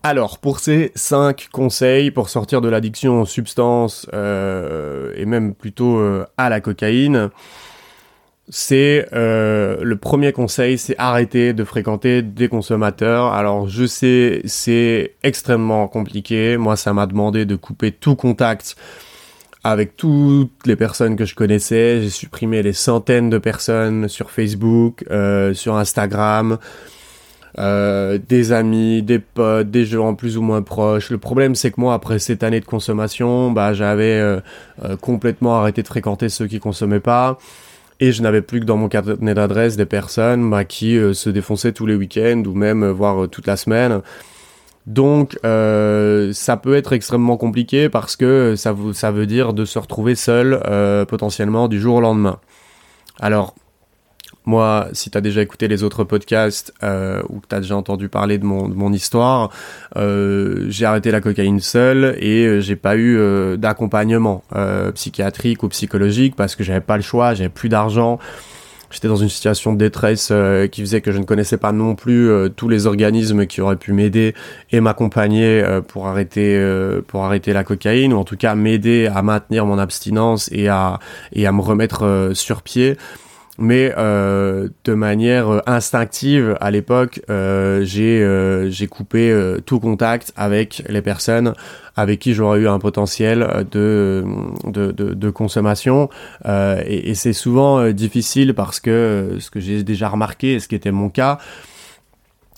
[0.04, 6.02] Alors, pour ces 5 conseils pour sortir de l'addiction aux substances et même plutôt
[6.38, 7.30] à la cocaïne,
[8.49, 13.34] c'est euh, le premier conseil, c'est arrêter de fréquenter des consommateurs.
[13.34, 16.58] Alors je sais, c'est extrêmement compliqué.
[16.58, 18.75] Moi, ça m'a demandé de couper tout contact
[19.63, 22.01] avec toutes les personnes que je connaissais.
[22.03, 26.60] J'ai supprimé des centaines de personnes sur Facebook, euh, sur Instagram.
[27.58, 31.10] Euh, des amis, des potes, des gens plus ou moins proches.
[31.10, 34.21] Le problème, c'est que moi, après cette année de consommation, bah, j'avais
[34.99, 37.39] complètement arrêté de fréquenter ceux qui consommaient pas.
[37.99, 41.29] Et je n'avais plus que dans mon carnet d'adresse des personnes bah, qui euh, se
[41.29, 44.01] défonçaient tous les week-ends ou même euh, voire euh, toute la semaine.
[44.86, 50.13] Donc ça peut être extrêmement compliqué parce que ça, ça veut dire de se retrouver
[50.13, 50.62] seul
[51.08, 52.39] potentiellement du jour au lendemain.
[53.19, 53.55] Alors
[54.45, 57.75] moi, si tu as déjà écouté les autres podcasts euh, ou que tu as déjà
[57.75, 59.49] entendu parler de mon, histoire,
[59.97, 63.17] euh, j'ai arrêté la cocaïne seul et euh, j'ai pas eu
[63.58, 64.43] d'accompagnement
[64.93, 68.19] psychiatrique ou psychologique parce que j'avais pas le choix, j'avais plus d'argent.
[68.91, 70.31] J'étais dans une situation de détresse
[70.71, 73.91] qui faisait que je ne connaissais pas non plus tous les organismes qui auraient pu
[73.91, 74.36] m'aider
[74.71, 76.63] et m'accompagner pour arrêter
[77.08, 80.99] pour arrêter la cocaïne ou en tout cas m'aider à maintenir mon abstinence et à
[81.34, 82.95] et à me remettre sur pied
[83.58, 89.80] mais euh, de manière euh, instinctive à l'époque euh, j'ai euh, j'ai coupé euh, tout
[89.80, 91.54] contact avec les personnes
[91.96, 94.26] avec qui j'aurais eu un potentiel de
[94.65, 96.10] de, de, de consommation.
[96.46, 100.91] Et, et c'est souvent difficile parce que ce que j'ai déjà remarqué ce qui était
[100.91, 101.39] mon cas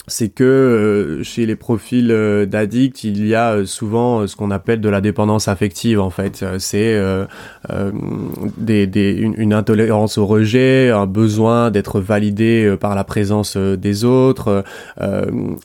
[0.10, 4.52] c'est que euh, chez les profils euh, d'addicts, il y a euh, souvent ce qu'on
[4.52, 6.46] appelle de la dépendance affective en fait.
[6.60, 6.98] C'est
[8.58, 14.64] des, des, une, intolérance au rejet, un besoin d'être validé par la présence des autres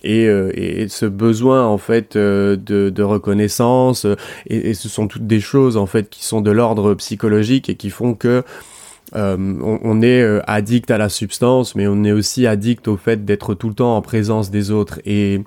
[0.03, 2.59] et, et, ce besoin en fait de,
[2.91, 4.07] de reconnaissance.
[4.47, 7.91] Et, ce sont toutes des choses en fait qui sont de l'ordre psychologique et qui
[7.91, 8.43] font que
[9.15, 13.25] euh, on, est euh, addict à la substance, mais on est aussi addict au fait
[13.25, 15.01] d'être tout le temps en présence des autres.
[15.05, 15.43] Et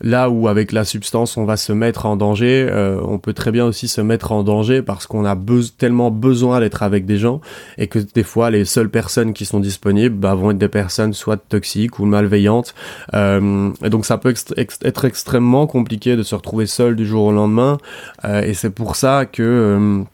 [0.00, 3.52] là où avec la substance on va se mettre en danger, euh, on peut très
[3.52, 5.38] bien aussi se mettre en danger parce qu'on a
[5.78, 7.40] tellement besoin d'être avec des gens
[7.78, 11.14] et que des fois les seules personnes qui sont disponibles bah, vont être des personnes
[11.14, 12.74] soit toxiques ou malveillantes.
[13.14, 14.34] et donc ça peut
[14.82, 17.78] être extrêmement compliqué de se retrouver seul du jour au lendemain.
[18.24, 20.04] et c'est pour ça que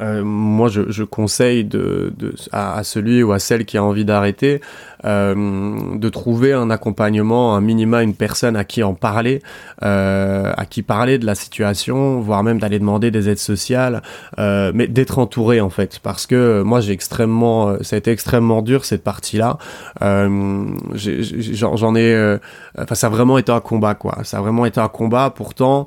[0.00, 3.84] euh, moi, je, je conseille de, de, à, à, celui ou à celle qui a
[3.84, 4.60] envie d'arrêter
[5.04, 9.42] euh, de trouver un accompagnement, un minima, une personne à qui en parler,
[9.82, 14.02] euh, à qui parler de la situation, voire même d'aller demander des aides sociales,
[14.38, 18.62] euh, mais d'être entouré en fait, parce que moi, j'ai extrêmement, ça a été extrêmement
[18.62, 19.58] dur cette partie-là.
[20.02, 22.38] Euh, J'en ai,
[22.78, 24.18] enfin, ça a vraiment été un combat, quoi.
[24.24, 25.30] Ça a vraiment été un combat.
[25.34, 25.86] Pourtant.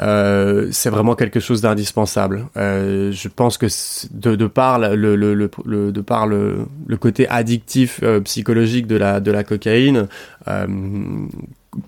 [0.00, 2.46] Euh, c'est vraiment quelque chose d'indispensable.
[2.56, 3.66] Euh, je pense que
[4.12, 6.66] de, par le,
[6.98, 10.08] côté addictif euh, psychologique de la cocaïne,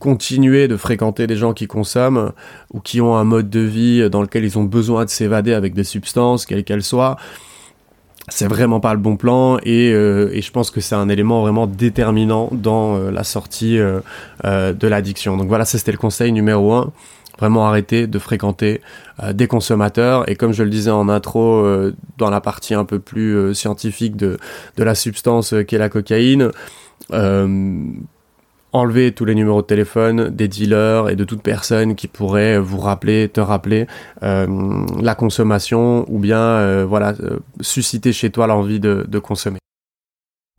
[0.01, 2.33] continuer de fréquenter des gens qui consomment
[2.73, 5.75] ou qui ont un mode de vie dans lequel ils ont besoin de s'évader avec
[5.75, 7.17] des substances, quelles qu'elles soient.
[8.29, 11.69] C'est vraiment pas le bon plan et, et je pense que c'est un élément vraiment
[11.69, 15.37] déterminant dans la sortie de l'addiction.
[15.37, 16.93] Donc voilà, c'était le conseil numéro un
[17.39, 18.81] vraiment arrêter de fréquenter
[19.23, 20.29] euh, des consommateurs.
[20.29, 23.55] Et comme je le disais en intro, euh, dans la partie un peu plus euh,
[23.55, 24.39] scientifique de,
[24.77, 26.51] de la substance qu'est la cocaïne,
[28.73, 32.79] enlever tous les numéros de téléphone des dealers et de toute personne qui pourrait vous
[32.79, 33.87] rappeler, te rappeler
[34.21, 37.15] la consommation ou bien voilà
[37.61, 39.59] susciter chez toi l'envie de, de consommer.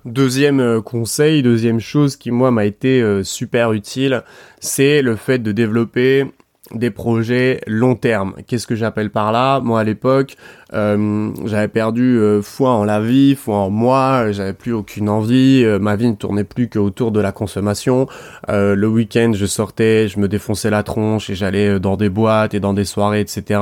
[0.06, 4.24] Deuxième conseil, deuxième chose qui moi m'a été super utile,
[4.60, 6.26] c'est le fait de développer
[6.74, 8.34] des projets long terme.
[8.46, 9.60] Qu'est-ce que j'appelle par là?
[9.60, 10.36] Moi à l'époque,
[10.74, 15.64] euh, j'avais perdu euh, foi en la vie, foi en moi, j'avais plus aucune envie,
[15.64, 18.08] euh, ma vie ne tournait plus qu'autour de la consommation.
[18.48, 22.60] le week-end, je sortais, je me défonçais la tronche et j'allais dans des boîtes et
[22.60, 23.60] dans des soirées, etc.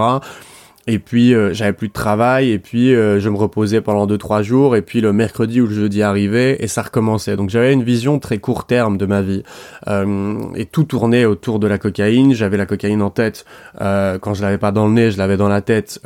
[0.87, 4.19] Et puis euh, j'avais plus de travail et puis euh, je me reposais pendant deux
[4.19, 7.35] trois jours et puis le mercredi ou le jeudi arrivait et ça recommençait.
[7.35, 9.41] Donc j'avais une vision très court terme de ma vie
[9.87, 12.35] euh, et tout tournait autour de la cocaïne.
[12.35, 13.45] J'avais la cocaïne en tête
[13.79, 15.99] quand je l'avais pas dans le nez, je l'avais dans la tête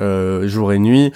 [0.43, 1.11] jour et nuit.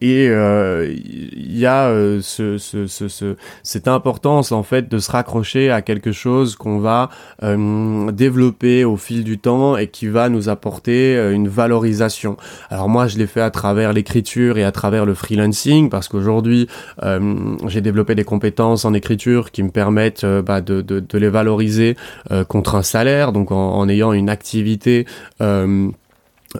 [0.00, 1.90] et il y a
[2.20, 6.78] ce, ce, ce, ce, cette importance en fait de se raccrocher à quelque chose qu'on
[6.78, 7.10] va
[7.42, 12.36] développer au fil du temps et qui va nous apporter une valorisation.
[12.70, 16.68] Alors moi, je l'ai fait à travers l'écriture et à travers le freelancing parce qu'aujourd'hui,
[17.02, 21.96] euh, j'ai développé des compétences en écriture qui me permettent euh, bah, de, les valoriser
[22.30, 25.06] euh, contre un salaire, donc en ayant une activité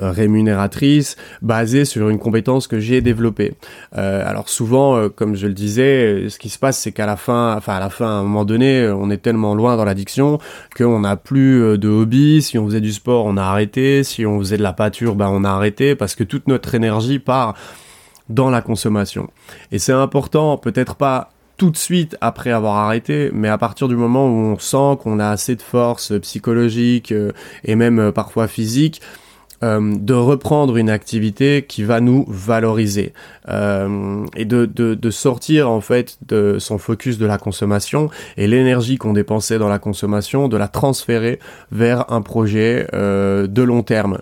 [0.01, 3.55] rémunératrice basée sur une compétence que j'ai développée.
[3.97, 7.17] Euh, alors souvent, euh, comme je le disais, ce qui se passe, c'est qu'à la
[7.17, 10.39] fin, enfin à la fin, à un moment donné, on est tellement loin dans l'addiction
[10.77, 12.43] qu'on n'a plus euh, de hobby.
[12.43, 14.03] Si on faisait du sport, on a arrêté.
[14.05, 17.19] Si on faisait de la pâture, ben on a arrêté parce que toute notre énergie
[17.19, 17.55] part
[18.29, 19.29] dans la consommation.
[19.71, 23.95] Et c'est important, peut-être pas tout de suite après avoir arrêté, mais à partir du
[23.95, 27.15] moment où on sent qu'on a assez de force psychologique
[27.65, 29.01] et même parfois physique,
[29.63, 33.13] euh, de reprendre une activité qui va nous valoriser
[33.49, 38.49] euh, et de, de, de, sortir en fait de son focus de la consommation et
[38.49, 41.39] l'énergie qu'on dépensait dans la consommation, de la transférer
[41.71, 44.19] vers un projet euh, de long terme.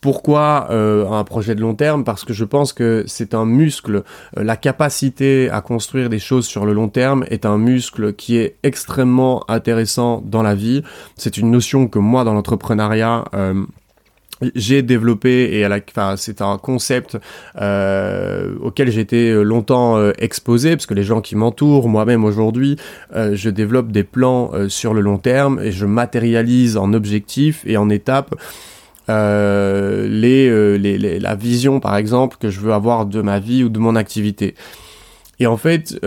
[0.00, 2.04] Pourquoi un projet de long terme?
[2.04, 4.02] Parce que je pense que c'est un muscle.
[4.36, 8.56] La capacité à construire des choses sur le long terme est un muscle qui est
[8.64, 10.82] extrêmement intéressant dans la vie.
[11.16, 13.24] C'est une notion que moi, dans l'entrepreneuriat,
[14.54, 17.16] j'ai développé et à la, enfin, c'est un concept
[17.60, 22.24] euh, auquel j'ai été euh, longtemps euh, exposé parce que les gens qui m'entourent, moi-même
[22.24, 22.76] aujourd'hui,
[23.14, 27.62] euh, je développe des plans euh, sur le long terme et je matérialise en objectifs
[27.66, 28.34] et en étapes
[29.06, 33.68] les, les, les, la vision, par exemple, que je veux avoir de ma vie ou
[33.68, 34.54] de mon activité.
[35.40, 36.00] Et en fait,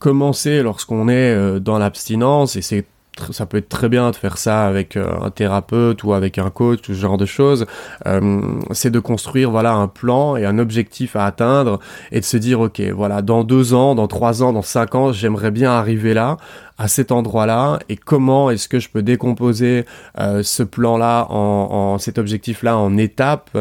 [0.00, 2.86] commencer lorsqu'on est dans l'abstinence et c'est
[3.32, 6.50] ça peut être très bien de faire ça avec euh, un thérapeute ou avec un
[6.50, 7.66] coach ce genre de choses.
[8.06, 8.40] Euh,
[8.72, 11.78] c'est de construire voilà un plan et un objectif à atteindre
[12.12, 15.12] et de se dire ok voilà dans deux ans, dans trois ans, dans cinq ans,
[15.12, 16.36] j'aimerais bien arriver là
[16.78, 19.84] à cet endroit-là et comment est-ce que je peux décomposer
[20.18, 23.56] euh, ce plan-là en cet objectif-là en étapes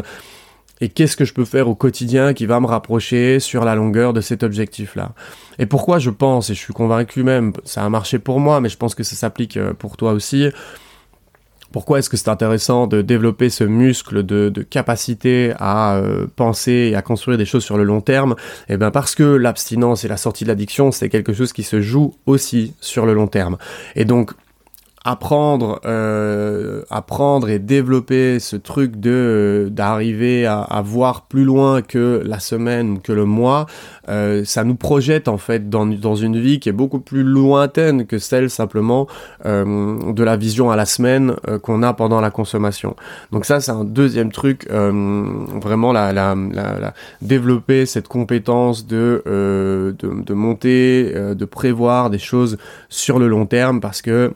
[0.81, 4.13] et qu'est-ce que je peux faire au quotidien qui va me rapprocher sur la longueur
[4.13, 5.13] de cet objectif-là?
[5.57, 8.69] Et pourquoi je pense, et je suis convaincu même, ça a marché pour moi, mais
[8.69, 10.49] je pense que ça s'applique euh, pour toi aussi,
[11.71, 16.95] pourquoi est-ce que c'est intéressant de développer ce muscle de, capacité à euh, penser et
[16.95, 18.35] à construire des choses sur le long terme?
[18.69, 21.81] Eh bien parce que l'abstinence et la sortie de l'addiction, c'est quelque chose qui se
[21.81, 23.57] joue aussi sur le long terme.
[23.95, 24.31] Et donc
[25.05, 31.81] apprendre, euh, apprendre et développer ce truc de euh, d'arriver à, à, voir plus loin
[31.81, 33.65] que la semaine, que le mois,
[34.09, 38.05] euh, ça nous projette en fait dans, dans une vie qui est beaucoup plus lointaine
[38.05, 39.07] que celle simplement
[39.45, 42.95] euh, de la vision à la semaine euh, qu'on a pendant la consommation.
[43.31, 49.95] Donc ça c'est un deuxième truc, vraiment la, la, la, développer cette compétence de, de,
[49.99, 52.57] de monter, de prévoir des choses
[52.89, 54.33] sur le long terme parce que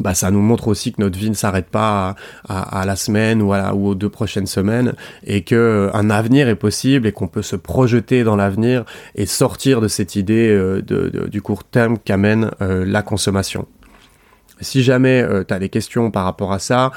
[0.00, 2.16] bah, ça nous montre aussi que notre vie ne s'arrête pas
[2.48, 6.48] à, la semaine ou, à ou aux deux prochaines semaines et que euh, un avenir
[6.48, 8.84] est possible et qu'on peut se projeter dans l'avenir
[9.14, 13.66] et sortir de cette idée euh, de, du court terme qu'amène euh, la consommation.
[14.60, 16.90] Si jamais tu as des questions par rapport à ça,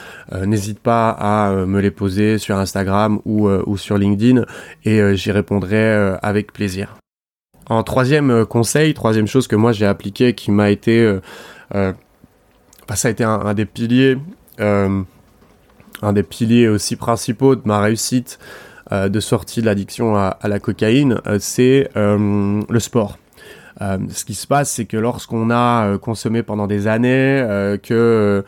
[0.46, 4.46] n'hésite pas à me les poser sur Instagram ou, ou sur LinkedIn
[4.86, 6.96] et j'y répondrai avec plaisir.
[7.68, 11.20] En troisième conseil, troisième chose que moi j'ai appliqué qui m'a été
[12.90, 14.18] bah, ça a été un, des piliers,
[14.60, 15.04] euh,
[16.02, 18.40] un des piliers aussi principaux de ma réussite
[18.92, 23.20] euh, de sortie de l'addiction à, la cocaïne, euh, c'est le sport.
[23.80, 27.46] ce qui se passe, c'est que lorsqu'on a consommé pendant des années,
[27.84, 28.44] que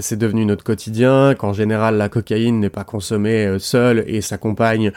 [0.00, 4.90] c'est devenu notre quotidien, qu'en général la cocaïne n'est pas consommée seule et s'accompagne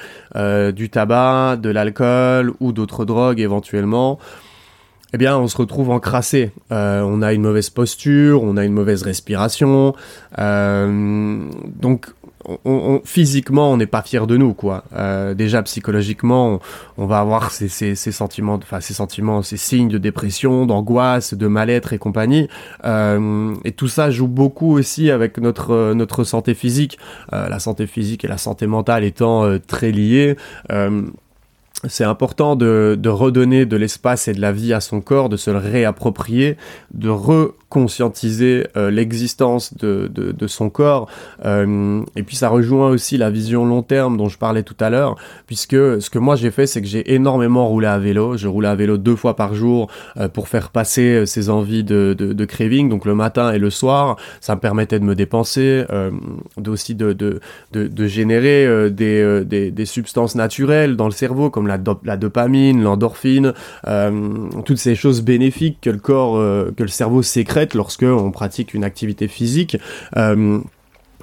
[0.74, 4.18] du tabac, de l'alcool ou d'autres drogues éventuellement,
[5.14, 6.52] eh bien, on se retrouve encrassé.
[6.72, 9.96] Euh, on a une mauvaise posture, on a une mauvaise respiration.
[10.38, 12.08] Euh, donc,
[12.66, 14.84] on, physiquement, on n'est pas fier de nous, quoi.
[14.96, 16.60] Euh, déjà psychologiquement,
[16.98, 22.48] on, va avoir ces, sentiments, enfin ces signes de dépression, d'angoisse, de mal-être et compagnie.
[22.86, 26.98] Et tout ça joue beaucoup aussi avec notre notre santé physique.
[27.32, 30.38] La santé physique et la santé mentale étant très liées
[31.88, 35.38] c'est important de, de, redonner de l'espace et de la vie à son corps, de
[35.38, 36.58] se le réapproprier,
[36.94, 37.10] de
[37.70, 41.10] reconscientiser euh, l'existence de, de, son corps.
[41.46, 44.90] Euh, et puis ça rejoint aussi la vision long terme dont je parlais tout à
[44.90, 45.16] l'heure,
[45.46, 48.38] puisque ce que moi j'ai fait, c'est que j'ai énormément roulé à vélo.
[48.38, 52.16] Je roulais à vélo deux fois par jour euh, pour faire passer ces envies de,
[52.18, 54.16] de, craving, donc le matin et le soir.
[54.40, 55.84] Ça me permettait de me dépenser,
[56.66, 57.40] aussi de, de,
[57.74, 63.54] de, générer des, des, des substances naturelles dans le cerveau, comme la, la dopamine, l'endorphine,
[64.66, 66.36] toutes ces choses bénéfiques que le corps,
[66.76, 69.78] que le cerveau sécrète lorsque on pratique une activité physique.
[70.16, 70.60] Euh,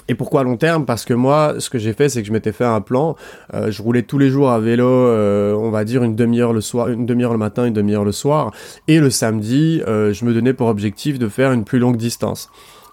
[0.09, 0.85] et pourquoi à long terme?
[0.85, 3.17] Parce que moi, ce que j'ai fait, c'est que je m'étais fait un plan.
[3.55, 7.07] je roulais tous les jours à vélo, on va dire une demi-heure le soir, une
[7.07, 8.53] demi-heure le matin, une demi-heure le soir.
[8.87, 12.51] Et le samedi, je me donnais pour objectif de faire une plus longue distance.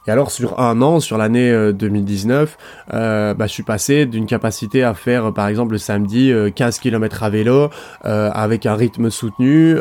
[0.07, 2.57] Et alors sur un an, sur l'année 2019,
[2.91, 6.77] euh, euh, bah, je suis passé d'une capacité à faire par exemple le samedi 15
[6.77, 7.69] euh, km à vélo
[8.03, 9.77] avec un rythme soutenu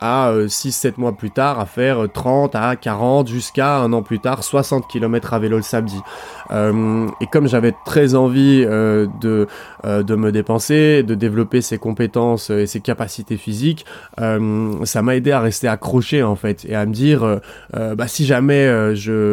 [0.00, 4.44] à 6-7 mois plus tard à faire 30 à 40 jusqu'à un an plus tard
[4.44, 6.00] 60 km à vélo le samedi.
[6.50, 9.46] et comme j'avais très envie de,
[9.84, 13.86] de me dépenser, de développer ses compétences et ses capacités physiques,
[14.18, 17.40] ça m'a aidé à rester accroché en fait et à me dire
[17.72, 19.29] bah, si jamais je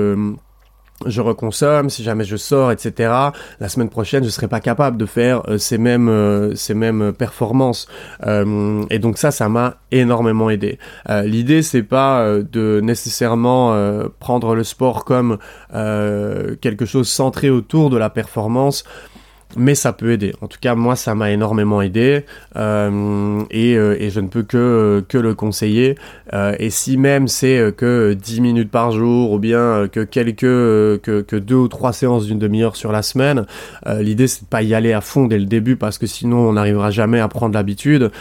[1.05, 3.11] je reconsomme, si jamais je sors, etc.
[3.59, 7.13] La semaine prochaine, je serai pas capable de faire euh, ces mêmes euh, ces mêmes
[7.13, 7.87] performances.
[8.25, 10.79] Euh, et donc ça, ça m'a énormément aidé.
[11.09, 13.75] L'idée, c'est pas de nécessairement
[14.19, 15.37] prendre le sport comme
[15.71, 18.83] quelque chose centré autour de la performance
[19.55, 20.33] mais ça peut aider.
[20.41, 22.25] En tout cas, moi, ça m'a énormément aidé
[22.57, 25.95] euh, et, euh, et, je ne peux que, que le conseiller.
[26.33, 30.99] Euh, et si même c'est que 10 minutes par jour ou bien que quelques que,
[30.99, 33.45] que deux ou trois séances d'une demi-heure sur la semaine,
[33.99, 36.53] l'idée c'est de pas y aller à fond dès le début parce que sinon on
[36.53, 38.11] n'arrivera jamais à prendre l'habitude.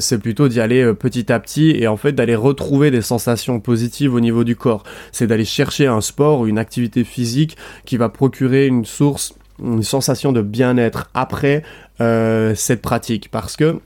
[0.00, 4.14] c'est plutôt d'y aller petit à petit et en fait d'aller retrouver des sensations positives
[4.14, 4.82] au niveau du corps.
[5.12, 9.82] C'est d'aller chercher un sport ou une activité physique qui va procurer une source une
[9.82, 11.62] sensation de bien-être après
[12.00, 13.80] euh, cette pratique parce que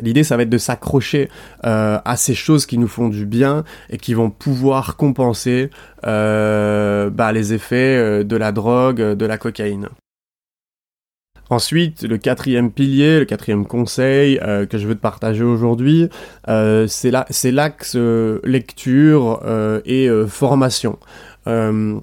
[0.00, 1.30] L'idée, ça va être de s'accrocher
[1.64, 5.70] euh, à ces choses qui nous font du bien et qui vont pouvoir compenser
[6.04, 9.88] euh, bah, les effets de la drogue, de la cocaïne.
[11.48, 16.10] Ensuite, le quatrième pilier, le quatrième conseil que je veux te partager aujourd'hui,
[16.46, 19.40] c'est l'axe lecture
[19.86, 20.98] et formation.
[21.46, 22.00] je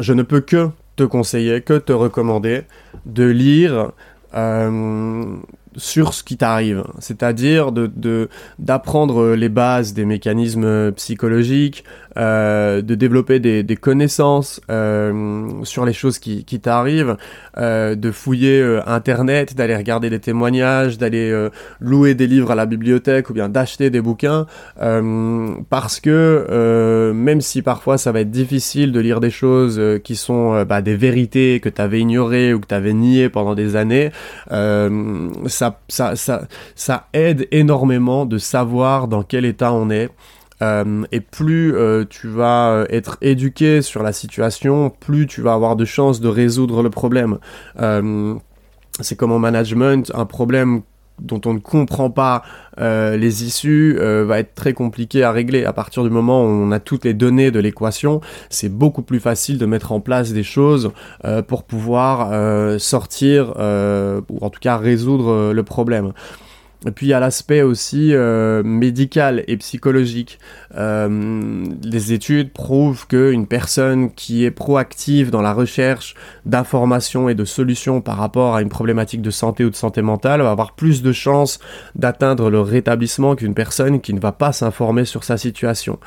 [0.00, 2.66] ne peux que te conseiller, que te recommander
[3.04, 3.92] de lire
[4.34, 5.36] euh,
[5.76, 11.84] sur ce qui t'arrive, c'est-à-dire de d'apprendre les bases des mécanismes psychologiques,
[12.18, 17.16] euh, de développer des, des connaissances euh, sur les choses qui, qui t'arrivent,
[17.58, 21.50] euh, de fouiller euh, Internet, d'aller regarder des témoignages, d'aller euh,
[21.80, 24.46] louer des livres à la bibliothèque ou bien d'acheter des bouquins,
[25.70, 30.64] parce que même si parfois ça va être difficile de lire des choses qui sont
[30.64, 34.10] bah, des vérités que tu avais ignorées ou que tu avais niées pendant des années,
[34.50, 40.10] ça, ça, aide énormément de savoir dans quel état on est.
[40.62, 45.54] Euh, et plus euh, tu vas euh, être éduqué sur la situation, plus tu vas
[45.54, 47.38] avoir de chances de résoudre le problème.
[49.00, 50.82] c'est comme en management, un problème
[51.20, 52.42] dont on ne comprend pas
[52.78, 55.64] les issues va être très compliqué à régler.
[55.64, 59.20] À partir du moment où on a toutes les données de l'équation, c'est beaucoup plus
[59.20, 60.90] facile de mettre en place des choses
[61.48, 62.30] pour pouvoir
[62.80, 66.12] sortir ou en tout cas résoudre le problème.
[66.86, 70.38] Et puis il y a l'aspect aussi euh, médical et psychologique.
[70.76, 76.14] Euh, les études prouvent qu'une personne qui est proactive dans la recherche
[76.44, 80.42] d'informations et de solutions par rapport à une problématique de santé ou de santé mentale
[80.42, 81.60] va avoir plus de chances
[81.94, 85.98] d'atteindre le rétablissement qu'une personne qui ne va pas s'informer sur sa situation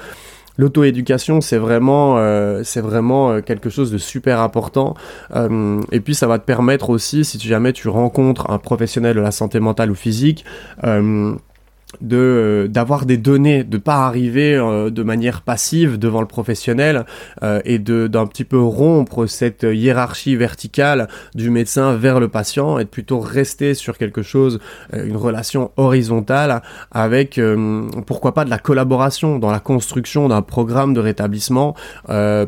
[0.57, 4.95] l'auto-éducation c'est vraiment euh, c'est vraiment euh, quelque chose de super important.
[5.35, 9.21] Euh, et puis ça va te permettre aussi si jamais tu rencontres un professionnel de
[9.21, 10.45] la santé mentale ou physique
[12.01, 17.05] de euh, d'avoir des données, de pas arriver euh, de manière passive devant le professionnel
[17.43, 22.79] euh, et de d'un petit peu rompre cette hiérarchie verticale du médecin vers le patient
[22.79, 24.59] et de plutôt rester sur quelque chose,
[24.93, 27.39] une relation horizontale avec
[28.05, 31.75] pourquoi pas de la collaboration dans la construction d'un programme de rétablissement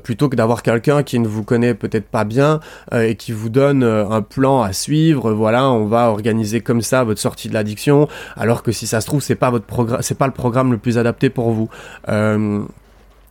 [0.03, 2.59] plutôt que d'avoir quelqu'un qui ne vous connaît peut-être pas bien
[2.93, 5.31] et qui vous donne un plan à suivre.
[5.31, 9.07] Voilà, on va organiser comme ça votre sortie de l'addiction, alors que si ça se
[9.07, 11.69] trouve c'est pas votre programme, c'est pas le programme le plus adapté pour vous.
[12.09, 12.63] Euh,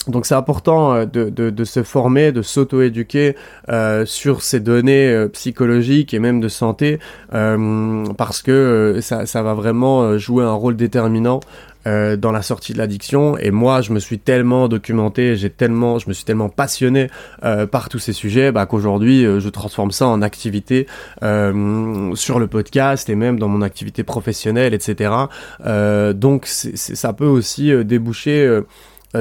[0.09, 3.35] donc c'est important euh, de, de, se former, de s'auto-éduquer
[3.69, 6.99] euh, sur ces données psychologiques et même de santé,
[7.31, 11.41] parce que ça, ça, va vraiment jouer un rôle déterminant
[11.87, 13.39] euh, dans la sortie de l'addiction.
[13.39, 17.09] Et moi, je me suis tellement documenté, j'ai tellement, je me suis tellement passionné
[17.45, 20.87] euh, par tous ces sujets, bah, qu'aujourd'hui, euh, je transforme ça en activité
[21.21, 25.11] sur le podcast et même dans mon activité professionnelle, etc.
[26.15, 28.67] donc, ça peut aussi déboucher euh,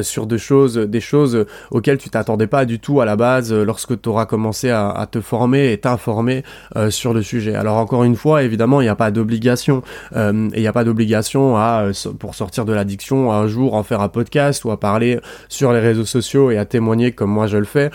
[0.04, 3.64] sur des choses, des choses auxquelles tu t'attendais pas du tout à la base euh,
[3.64, 6.44] lorsque tu auras commencé à, te former et t'informer
[6.76, 7.56] euh, sur le sujet.
[7.56, 9.82] Alors encore une fois, évidemment, il n'y a pas d'obligation
[10.16, 14.02] et il n'y a pas d'obligation à pour sortir de l'addiction un jour en faire
[14.02, 15.20] un podcast ou à parler
[15.50, 17.92] sur les réseaux sociaux et à témoigner comme moi je le fais.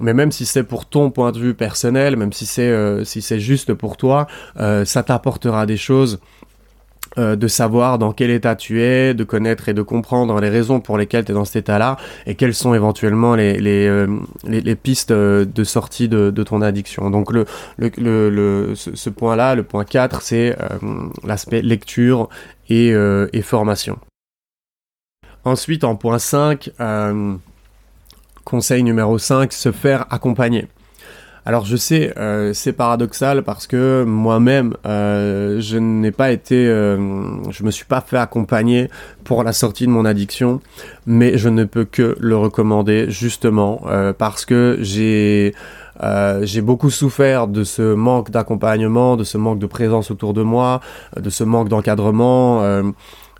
[0.00, 3.96] Mais même si c'est pour ton point de vue personnel, même si c'est juste pour
[3.96, 4.26] toi,
[4.56, 6.18] ça t'apportera des choses
[7.18, 10.80] euh, de savoir dans quel état tu es, de connaître et de comprendre les raisons
[10.80, 11.96] pour lesquelles tu es dans cet état-là
[12.26, 14.06] et quelles sont éventuellement les, euh,
[14.82, 17.10] pistes euh, de sortie de, ton addiction.
[17.10, 17.46] Donc le,
[18.74, 20.56] ce, point-là, le point 4, c'est
[21.24, 22.28] l'aspect lecture
[22.68, 23.98] et, et, formation.
[25.44, 26.70] Ensuite, en point 5,
[28.44, 30.68] conseil numéro 5, se faire accompagner.
[31.48, 36.96] Alors je sais, euh, c'est paradoxal parce que moi-même, euh, je n'ai pas été, euh,
[37.52, 38.90] je me suis pas fait accompagner
[39.22, 40.60] pour la sortie de mon addiction,
[41.06, 43.80] mais je ne peux que le recommander justement
[44.18, 45.54] parce que j'ai
[46.42, 50.80] j'ai beaucoup souffert de ce manque d'accompagnement, de ce manque de présence autour de moi,
[51.16, 52.62] de ce manque d'encadrement.
[52.62, 52.82] Euh,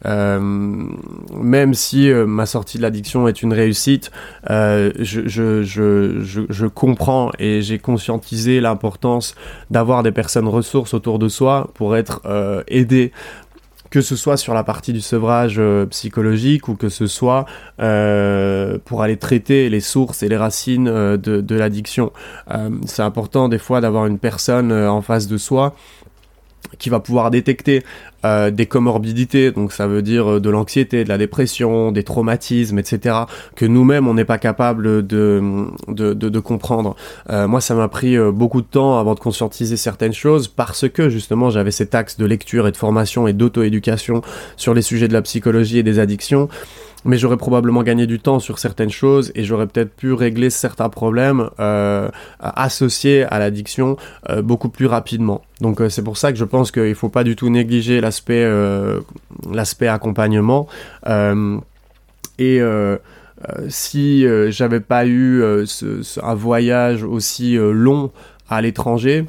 [0.05, 4.11] même si euh, ma sortie de l'addiction est une réussite,
[4.51, 9.35] euh, je, comprends et j'ai conscientisé l'importance
[9.71, 12.21] d'avoir des personnes ressources autour de soi pour être
[12.69, 13.13] aidé
[13.91, 17.47] que ce soit sur la partie du sevrage psychologique ou que ce soit
[17.81, 20.85] euh, pour aller traiter les sources et les racines
[21.17, 22.13] de, l'addiction.
[22.51, 25.75] Euh, c'est important des fois d'avoir une personne en face de soi
[26.79, 27.83] qui va pouvoir détecter
[28.25, 32.79] euh, des comorbidités, donc ça veut dire euh, de l'anxiété, de la dépression, des traumatismes,
[32.79, 33.17] etc.,
[33.55, 35.43] que nous-mêmes on n'est pas capable de,
[35.89, 36.97] de, comprendre.
[37.31, 41.09] Euh, moi, ça m'a pris beaucoup de temps avant de conscientiser certaines choses parce que
[41.09, 44.23] justement j'avais cet axe de lecture et de formation et d'auto-éducation
[44.57, 46.49] sur les sujets de la psychologie et des addictions
[47.07, 50.89] mais j'aurais probablement gagné du temps sur certaines choses et j'aurais peut-être pu régler certains
[50.89, 52.09] problèmes euh,
[52.41, 53.97] associés à l'addiction
[54.29, 55.43] euh, beaucoup plus rapidement.
[55.61, 58.47] Donc euh, c'est pour ça que je pense qu'il faut pas du tout négliger l'aspect
[59.51, 60.67] l'aspect accompagnement
[62.39, 62.61] et
[63.69, 65.43] si j'avais pas eu
[66.23, 68.11] un voyage aussi long
[68.49, 69.27] à l'étranger,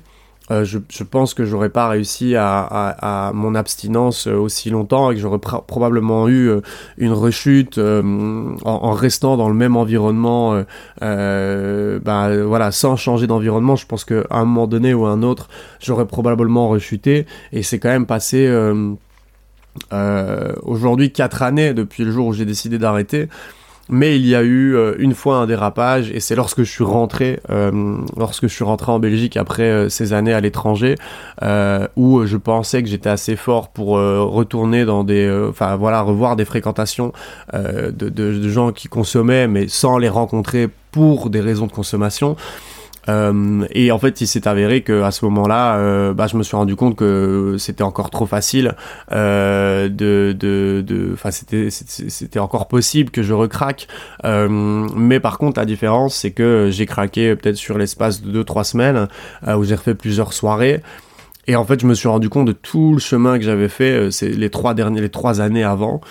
[0.49, 4.69] euh, je, je, pense que j'aurais pas réussi à, à, à, mon abstinence euh, aussi
[4.69, 6.61] longtemps et que j'aurais probablement eu euh,
[6.97, 10.63] une rechute en, en, restant dans le même environnement,
[11.01, 13.75] euh, bah, voilà, sans changer d'environnement.
[13.75, 15.49] Je pense qu'à un moment donné ou à un autre,
[15.81, 18.49] j'aurais probablement rechuté et c'est quand même passé
[20.63, 23.27] aujourd'hui quatre années depuis le jour où j'ai décidé d'arrêter.
[23.89, 26.83] Mais il y a eu euh, une fois un dérapage et c'est lorsque je suis
[26.83, 30.95] rentré, euh, lorsque je suis rentré en Belgique après euh, ces années à l'étranger,
[31.95, 36.45] où je pensais que j'étais assez fort pour retourner dans des, enfin voilà, revoir des
[36.45, 37.13] fréquentations
[37.53, 42.35] de, gens qui consommaient, mais sans les rencontrer pour des raisons de consommation.
[43.09, 46.43] Euh, et en fait, il s'est avéré que à ce moment-là, euh, bah, je me
[46.43, 48.75] suis rendu compte que c'était encore trop facile
[49.11, 53.87] euh, de, de, de, enfin, c'était, c'était encore possible que je recraque.
[54.25, 58.63] Euh, mais par contre, la différence, c'est que j'ai craqué peut-être sur l'espace de 2-3
[58.63, 59.07] semaines
[59.47, 60.81] où j'ai refait plusieurs soirées.
[61.49, 64.11] Et en fait, je me suis rendu compte de tout le chemin que j'avais fait,
[64.11, 66.01] c'est les trois derniers, les trois années avant.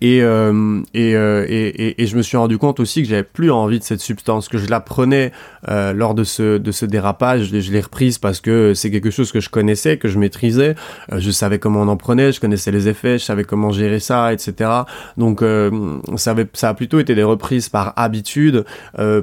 [0.00, 3.50] Et, euh, et, euh, et, et, je me suis rendu compte aussi que j'avais plus
[3.50, 5.32] envie de cette substance, que je la prenais
[5.68, 7.50] euh, lors de ce, de ce dérapage.
[7.52, 10.76] Je, l'ai reprise parce que c'est quelque chose que je connaissais, que je maîtrisais.
[11.12, 13.98] Euh, je savais comment on en prenait, je connaissais les effets, je savais comment gérer
[13.98, 14.70] ça, etc.
[15.16, 18.64] Donc euh, ça, avait, ça a plutôt été des reprises par habitude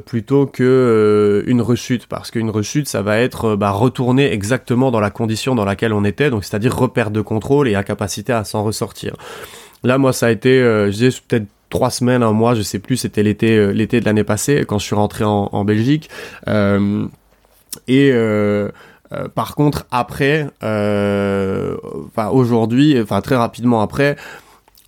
[0.05, 5.09] plutôt que une rechute, parce qu'une rechute, ça va être bah, retourner exactement dans la
[5.09, 9.15] condition dans laquelle on était, donc c'est-à-dire repère de contrôle et incapacité à s'en ressortir.
[9.85, 12.79] Là, moi, ça a été, euh, je disais, peut-être trois semaines, un mois, je sais
[12.79, 16.09] plus, c'était l'été, euh, de l'année passée, quand je suis rentré en, Belgique.
[16.47, 17.05] Euh,
[17.87, 18.11] et
[19.35, 24.15] par contre, après, enfin aujourd'hui, enfin très rapidement après,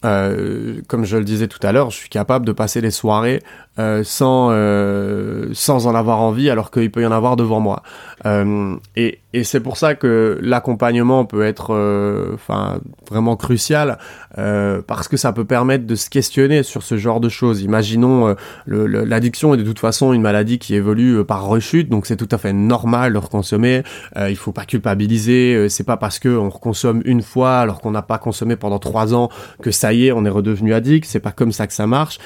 [0.02, 3.44] comme je le disais tout à l'heure, je suis capable de passer les soirées
[3.80, 7.84] euh, sans euh, sans en avoir envie alors qu'il peut y en avoir devant moi.
[8.26, 14.00] Euh, et, et c'est pour ça que l'accompagnement peut être euh, enfin vraiment crucial
[14.38, 17.62] euh, parce que ça peut permettre de se questionner sur ce genre de choses.
[17.62, 22.30] Imaginons l'addiction est de toute façon une maladie qui évolue par rechute donc c'est tout
[22.32, 23.84] à fait normal de reconsommer.
[24.18, 28.02] Il faut pas culpabiliser c'est pas parce que on reconsomme une fois alors qu'on n'a
[28.02, 29.30] pas consommé pendant trois ans
[29.62, 31.06] que ça y est on est redevenu addict.
[31.06, 32.20] C'est pas comme ça que ça marche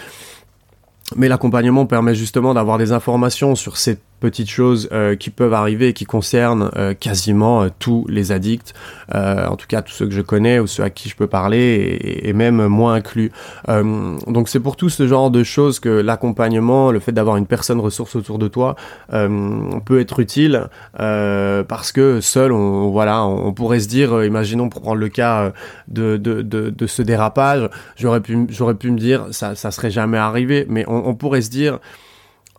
[1.16, 5.90] mais l'accompagnement permet justement d'avoir des informations sur ces petites choses euh, qui peuvent arriver
[5.90, 8.74] et qui concernent euh, quasiment euh, tous les addicts,
[9.14, 12.22] en tout cas tous ceux que je connais ou ceux à qui je peux parler
[12.24, 13.32] et, même moins inclus.
[13.68, 17.82] Donc c'est pour tout ce genre de choses que l'accompagnement, le fait d'avoir une personne
[17.82, 18.78] ressource autour de toi
[19.10, 25.02] peut être utile parce que seul, on, voilà, on pourrait se dire, imaginons pour prendre
[25.02, 25.52] le cas
[25.90, 30.18] de, de, de, ce dérapage, j'aurais pu, j'aurais pu me dire ça, ça serait jamais
[30.18, 31.80] arrivé, mais on pourrait se dire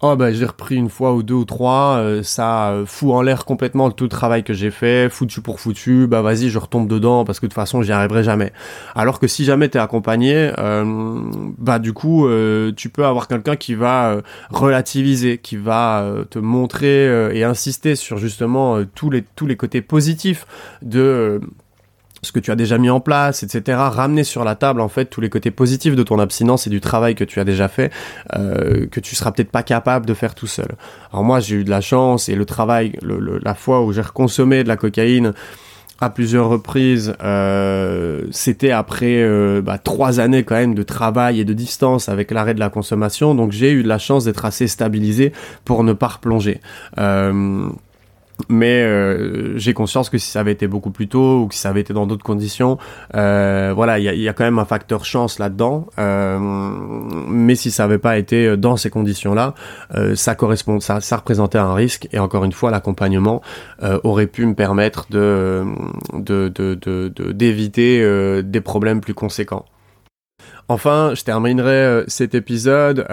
[0.05, 3.45] Oh bah j'ai repris une fois ou deux ou trois, euh, ça fout en l'air
[3.45, 7.25] complètement tout le travail que j'ai fait, foutu pour foutu, bah vas-y je retombe dedans
[7.25, 8.53] parce que de toute façon j'y arriverai jamais.
[8.97, 11.21] Alors que si jamais t'es accompagné, euh,
[11.57, 16.25] bah du coup euh, tu peux avoir quelqu'un qui va euh, relativiser, qui va euh,
[16.25, 20.47] te montrer et insister sur justement tous les tous les côtés positifs
[20.83, 21.41] de
[22.23, 23.79] ce que tu as déjà mis en place, etc.
[23.79, 26.81] Ramener sur la table en fait tous les côtés positifs de ton abstinence et du
[26.81, 27.93] travail que tu as déjà fait,
[28.37, 30.69] euh, que tu seras peut-être pas capable de faire tout seul.
[31.13, 33.93] Alors moi j'ai eu de la chance et le travail, le, le, la fois où
[33.93, 35.33] j'ai reconsommé de la cocaïne
[36.01, 41.45] à plusieurs reprises, euh, c'était après euh, bah, trois années quand même de travail et
[41.45, 44.67] de distance avec l'arrêt de la consommation, donc j'ai eu de la chance d'être assez
[44.69, 45.33] stabilisé
[45.65, 46.61] pour ne pas replonger.
[48.49, 51.61] Mais euh, j'ai conscience que si ça avait été beaucoup plus tôt ou que si
[51.61, 52.79] ça avait été dans d'autres conditions,
[53.15, 55.87] euh, voilà, il y a, y a, quand même un facteur chance là-dedans.
[55.99, 59.55] Euh, mais si ça avait pas été dans ces conditions-là,
[59.95, 62.09] euh, ça correspond, ça, ça représentait un risque.
[62.13, 63.43] Et encore une fois, l'accompagnement
[63.83, 65.65] euh, aurait pu me permettre de
[67.33, 69.65] d'éviter de, de, euh, des problèmes plus conséquents.
[70.69, 73.07] Enfin, je terminerai cet épisode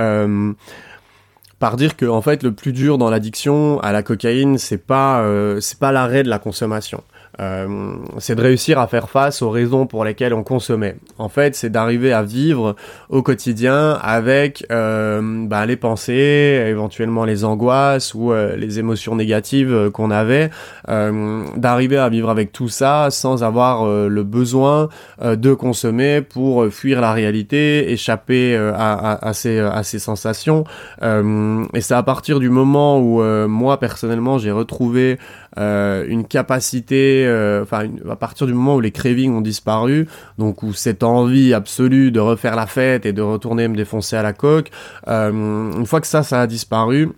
[1.59, 5.21] par dire que en fait le plus dur dans l'addiction à la cocaïne c'est pas
[5.21, 7.03] euh, c'est pas l'arrêt de la consommation
[7.39, 10.95] euh, c'est de réussir à faire face aux raisons pour lesquelles on consommait.
[11.17, 12.75] En fait, c'est d'arriver à vivre
[13.09, 19.73] au quotidien avec euh, bah, les pensées, éventuellement les angoisses ou euh, les émotions négatives
[19.73, 20.49] euh, qu'on avait,
[20.87, 24.89] d'arriver à vivre avec tout ça sans avoir le besoin
[25.21, 30.63] de consommer pour fuir la réalité, échapper à, à, à, ces, à ces sensations.
[31.01, 35.17] et c'est à partir du moment où moi personnellement j'ai retrouvé
[35.57, 40.73] une capacité euh, enfin à partir du moment où les cravings ont disparu, donc où
[40.73, 44.69] cette envie absolue de refaire la fête et de retourner me défoncer à la coque,
[45.07, 47.09] euh, une fois que ça, ça a disparu,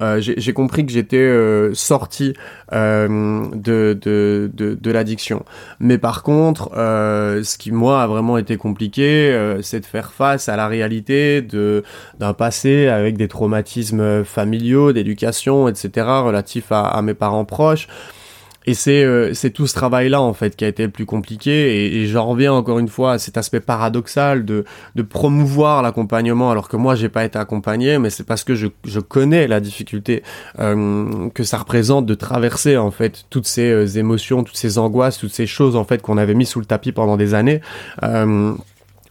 [0.00, 2.34] euh, j'ai compris que j'étais euh, sorti
[2.72, 5.44] euh, de, de, de, de l'addiction.
[5.80, 10.12] Mais par contre, euh, ce qui moi a vraiment été compliqué, euh, c'est de faire
[10.12, 11.82] face à la réalité de
[12.18, 16.06] d'un passé avec des traumatismes familiaux, d'éducation, etc.
[16.24, 17.88] relatifs à, à mes parents proches.
[18.66, 21.50] Et c'est euh, c'est tout ce travail-là en fait qui a été le plus compliqué
[21.50, 26.50] et, et j'en reviens encore une fois à cet aspect paradoxal de de promouvoir l'accompagnement
[26.50, 29.60] alors que moi j'ai pas été accompagné mais c'est parce que je je connais la
[29.60, 30.22] difficulté
[30.58, 35.18] euh, que ça représente de traverser en fait toutes ces euh, émotions, toutes ces angoisses,
[35.18, 37.60] toutes ces choses en fait qu'on avait mis sous le tapis pendant des années.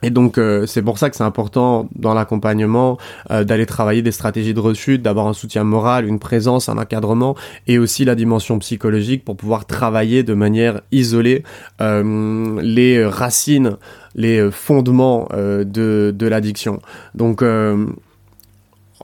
[0.04, 2.98] Et donc euh, c'est pour ça que c'est important dans l'accompagnement
[3.30, 7.36] euh, d'aller travailler des stratégies de rechute, d'avoir un soutien moral, une présence, un encadrement
[7.68, 11.44] et aussi la dimension psychologique pour pouvoir travailler de manière isolée
[11.82, 13.78] euh, les racines,
[14.16, 16.82] les fondements euh, de, de l'addiction.
[17.16, 17.86] Donc euh,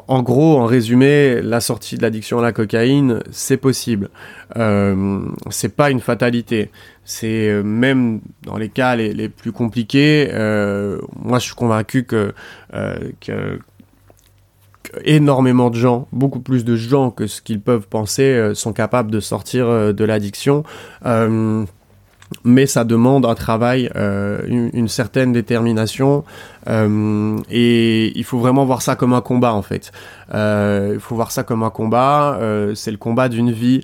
[0.08, 4.10] en gros, en résumé, la sortie de l'addiction à la cocaïne, c'est possible.
[4.58, 6.72] Euh, c'est pas une fatalité.
[7.04, 10.30] C'est euh, même dans les cas les, plus compliqués.
[10.32, 12.34] Euh, moi, je suis convaincu que,
[13.22, 13.60] que,
[15.04, 19.20] énormément de gens, beaucoup plus de gens que ce qu'ils peuvent penser, sont capables de
[19.20, 20.64] sortir de l'addiction.
[22.44, 26.26] Mais ça demande un travail, euh, une, certaine détermination,
[26.68, 29.92] euh, et il faut vraiment voir ça comme un combat en fait.
[30.34, 32.38] Euh, il faut voir ça comme un combat.
[32.76, 33.82] C'est le combat d'une vie.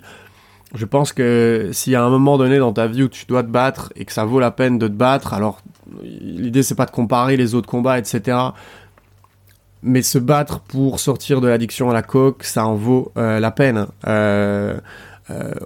[0.74, 3.44] Je pense que s'il y a un moment donné dans ta vie où tu dois
[3.44, 5.62] te battre et que ça vaut la peine de te battre, alors
[6.02, 8.38] l'idée c'est pas de comparer les autres combats, etc.
[9.84, 13.88] Mais se battre pour sortir de l'addiction à la coke, ça en vaut la peine.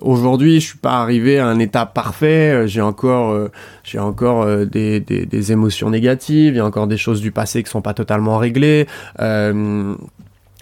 [0.01, 2.51] Aujourd'hui, je suis pas arrivé à un état parfait.
[2.51, 3.51] Euh, j'ai encore, euh,
[3.83, 6.53] j'ai encore euh, des, des, des, émotions négatives.
[6.53, 8.87] Il y a encore des choses du passé qui sont pas totalement réglées.
[9.19, 9.95] Euh,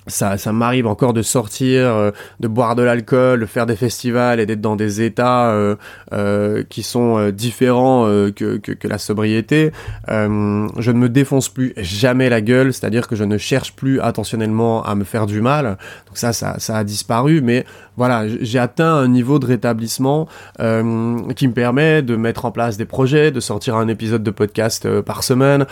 [0.07, 4.39] ça, ça m'arrive encore de sortir, euh, de boire de l'alcool, de faire des festivals
[4.39, 5.75] et d'être dans des états euh,
[6.13, 9.71] euh, qui sont euh, différents euh, que, que, que, la sobriété.
[10.09, 13.99] Euh, je ne me défonce plus jamais la gueule, c'est-à-dire que je ne cherche plus
[13.99, 15.77] attentionnellement à me faire du mal.
[16.07, 17.65] Donc ça, ça, ça a disparu, mais
[17.97, 20.27] voilà, j'ai atteint un niveau de rétablissement
[20.59, 24.31] euh, qui me permet de mettre en place des projets, de sortir un épisode de
[24.31, 25.65] podcast par semaine.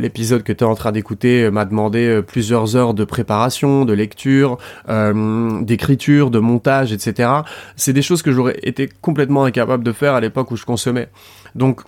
[0.00, 4.58] L'épisode que tu es en train d'écouter m'a demandé plusieurs heures de préparation de lecture,
[4.88, 7.30] euh, d'écriture, de montage, etc.
[7.76, 11.08] C'est des choses que j'aurais été complètement incapable de faire à l'époque où je consommais.
[11.54, 11.82] Donc,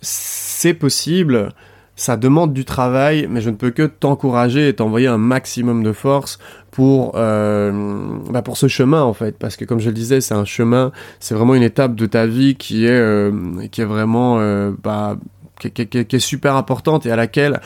[0.00, 1.52] c'est possible,
[2.00, 5.92] ça demande du travail, mais je ne peux que t'encourager et t'envoyer un maximum de
[5.92, 6.38] force
[6.70, 10.32] pour euh, bah pour ce chemin en fait, parce que comme je le disais, c'est
[10.32, 13.30] un chemin, c'est vraiment une étape de ta vie qui est euh,
[13.70, 15.18] qui est vraiment euh, bah,
[15.58, 17.60] qui, est super importante et à laquelle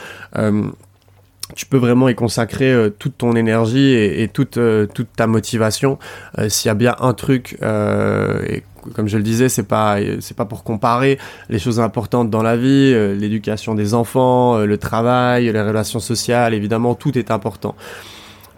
[1.53, 5.99] tu peux vraiment y consacrer euh, toute ton énergie et, toute, euh, toute ta motivation.
[6.39, 10.37] Euh, S'il y a bien un truc, et comme je le disais, c'est pas c'est
[10.37, 11.17] pas pour comparer
[11.49, 16.93] les choses importantes dans la vie, l'éducation des enfants, le travail, les relations sociales, évidemment,
[16.93, 17.75] tout est important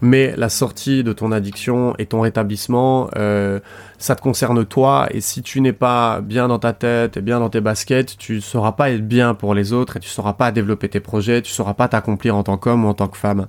[0.01, 3.59] mais la sortie de ton addiction et ton rétablissement, euh,
[3.97, 7.39] ça te concerne toi, et si tu n'es pas bien dans ta tête et bien
[7.39, 10.11] dans tes baskets, tu ne sauras pas être bien pour les autres, et tu ne
[10.11, 12.93] sauras pas développer tes projets, tu ne sauras pas t'accomplir en tant qu'homme ou en
[12.93, 13.47] tant que femme.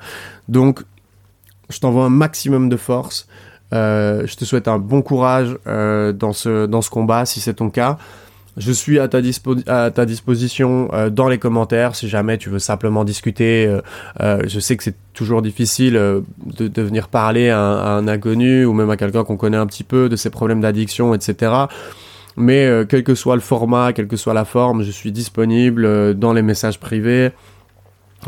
[0.48, 0.84] Donc,
[1.68, 3.28] je t'envoie un maximum de force,
[3.74, 6.32] euh, je te souhaite un bon courage euh, dans,
[6.66, 7.98] dans ce combat, si c'est ton cas.
[8.58, 13.66] Je suis à ta, disposition euh, dans les commentaires si jamais tu veux simplement discuter.
[13.66, 13.80] Euh,
[14.20, 18.64] euh, je sais que c'est toujours difficile de, venir parler à un, à un inconnu
[18.64, 21.52] ou même à quelqu'un qu'on connaît un petit peu de ses problèmes d'addiction, etc.
[22.36, 26.32] Mais quel que soit le format, quelle que soit la forme, je suis disponible dans
[26.32, 27.32] les messages privés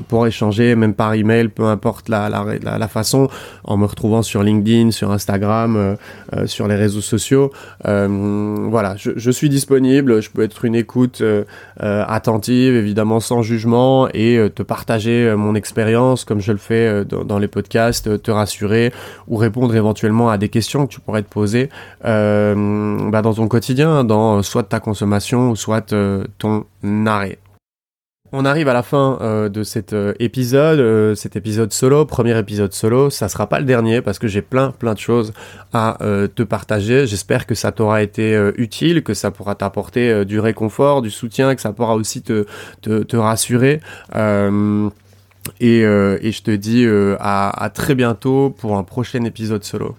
[0.08, 3.28] pour échanger, même par email, peu importe la, la, façon,
[3.64, 5.96] en me retrouvant sur LinkedIn, sur Instagram, euh,
[6.36, 7.50] euh, sur les réseaux sociaux.
[7.86, 11.22] Euh, voilà, je, suis disponible, je peux être une écoute
[11.78, 17.48] attentive, évidemment sans jugement, et te partager mon expérience, comme je le fais dans, les
[17.48, 18.92] podcasts, te rassurer,
[19.28, 21.68] ou répondre éventuellement à des questions que tu pourrais te poser
[22.02, 25.94] bah, dans ton quotidien, dans soit ta consommation, soit
[26.38, 26.66] ton
[27.06, 27.38] arrêt.
[28.32, 32.38] On arrive à la fin euh, de cet euh, épisode, euh, cet épisode solo, premier
[32.38, 33.10] épisode solo.
[33.10, 35.32] Ça sera pas le dernier parce que j'ai plein plein de choses
[35.72, 37.06] à te partager.
[37.06, 41.60] J'espère que ça t'aura été utile, que ça pourra t'apporter du réconfort, du soutien, que
[41.60, 43.80] ça pourra aussi te rassurer.
[45.60, 46.86] Et, je te dis
[47.20, 49.96] à très bientôt pour un prochain épisode solo.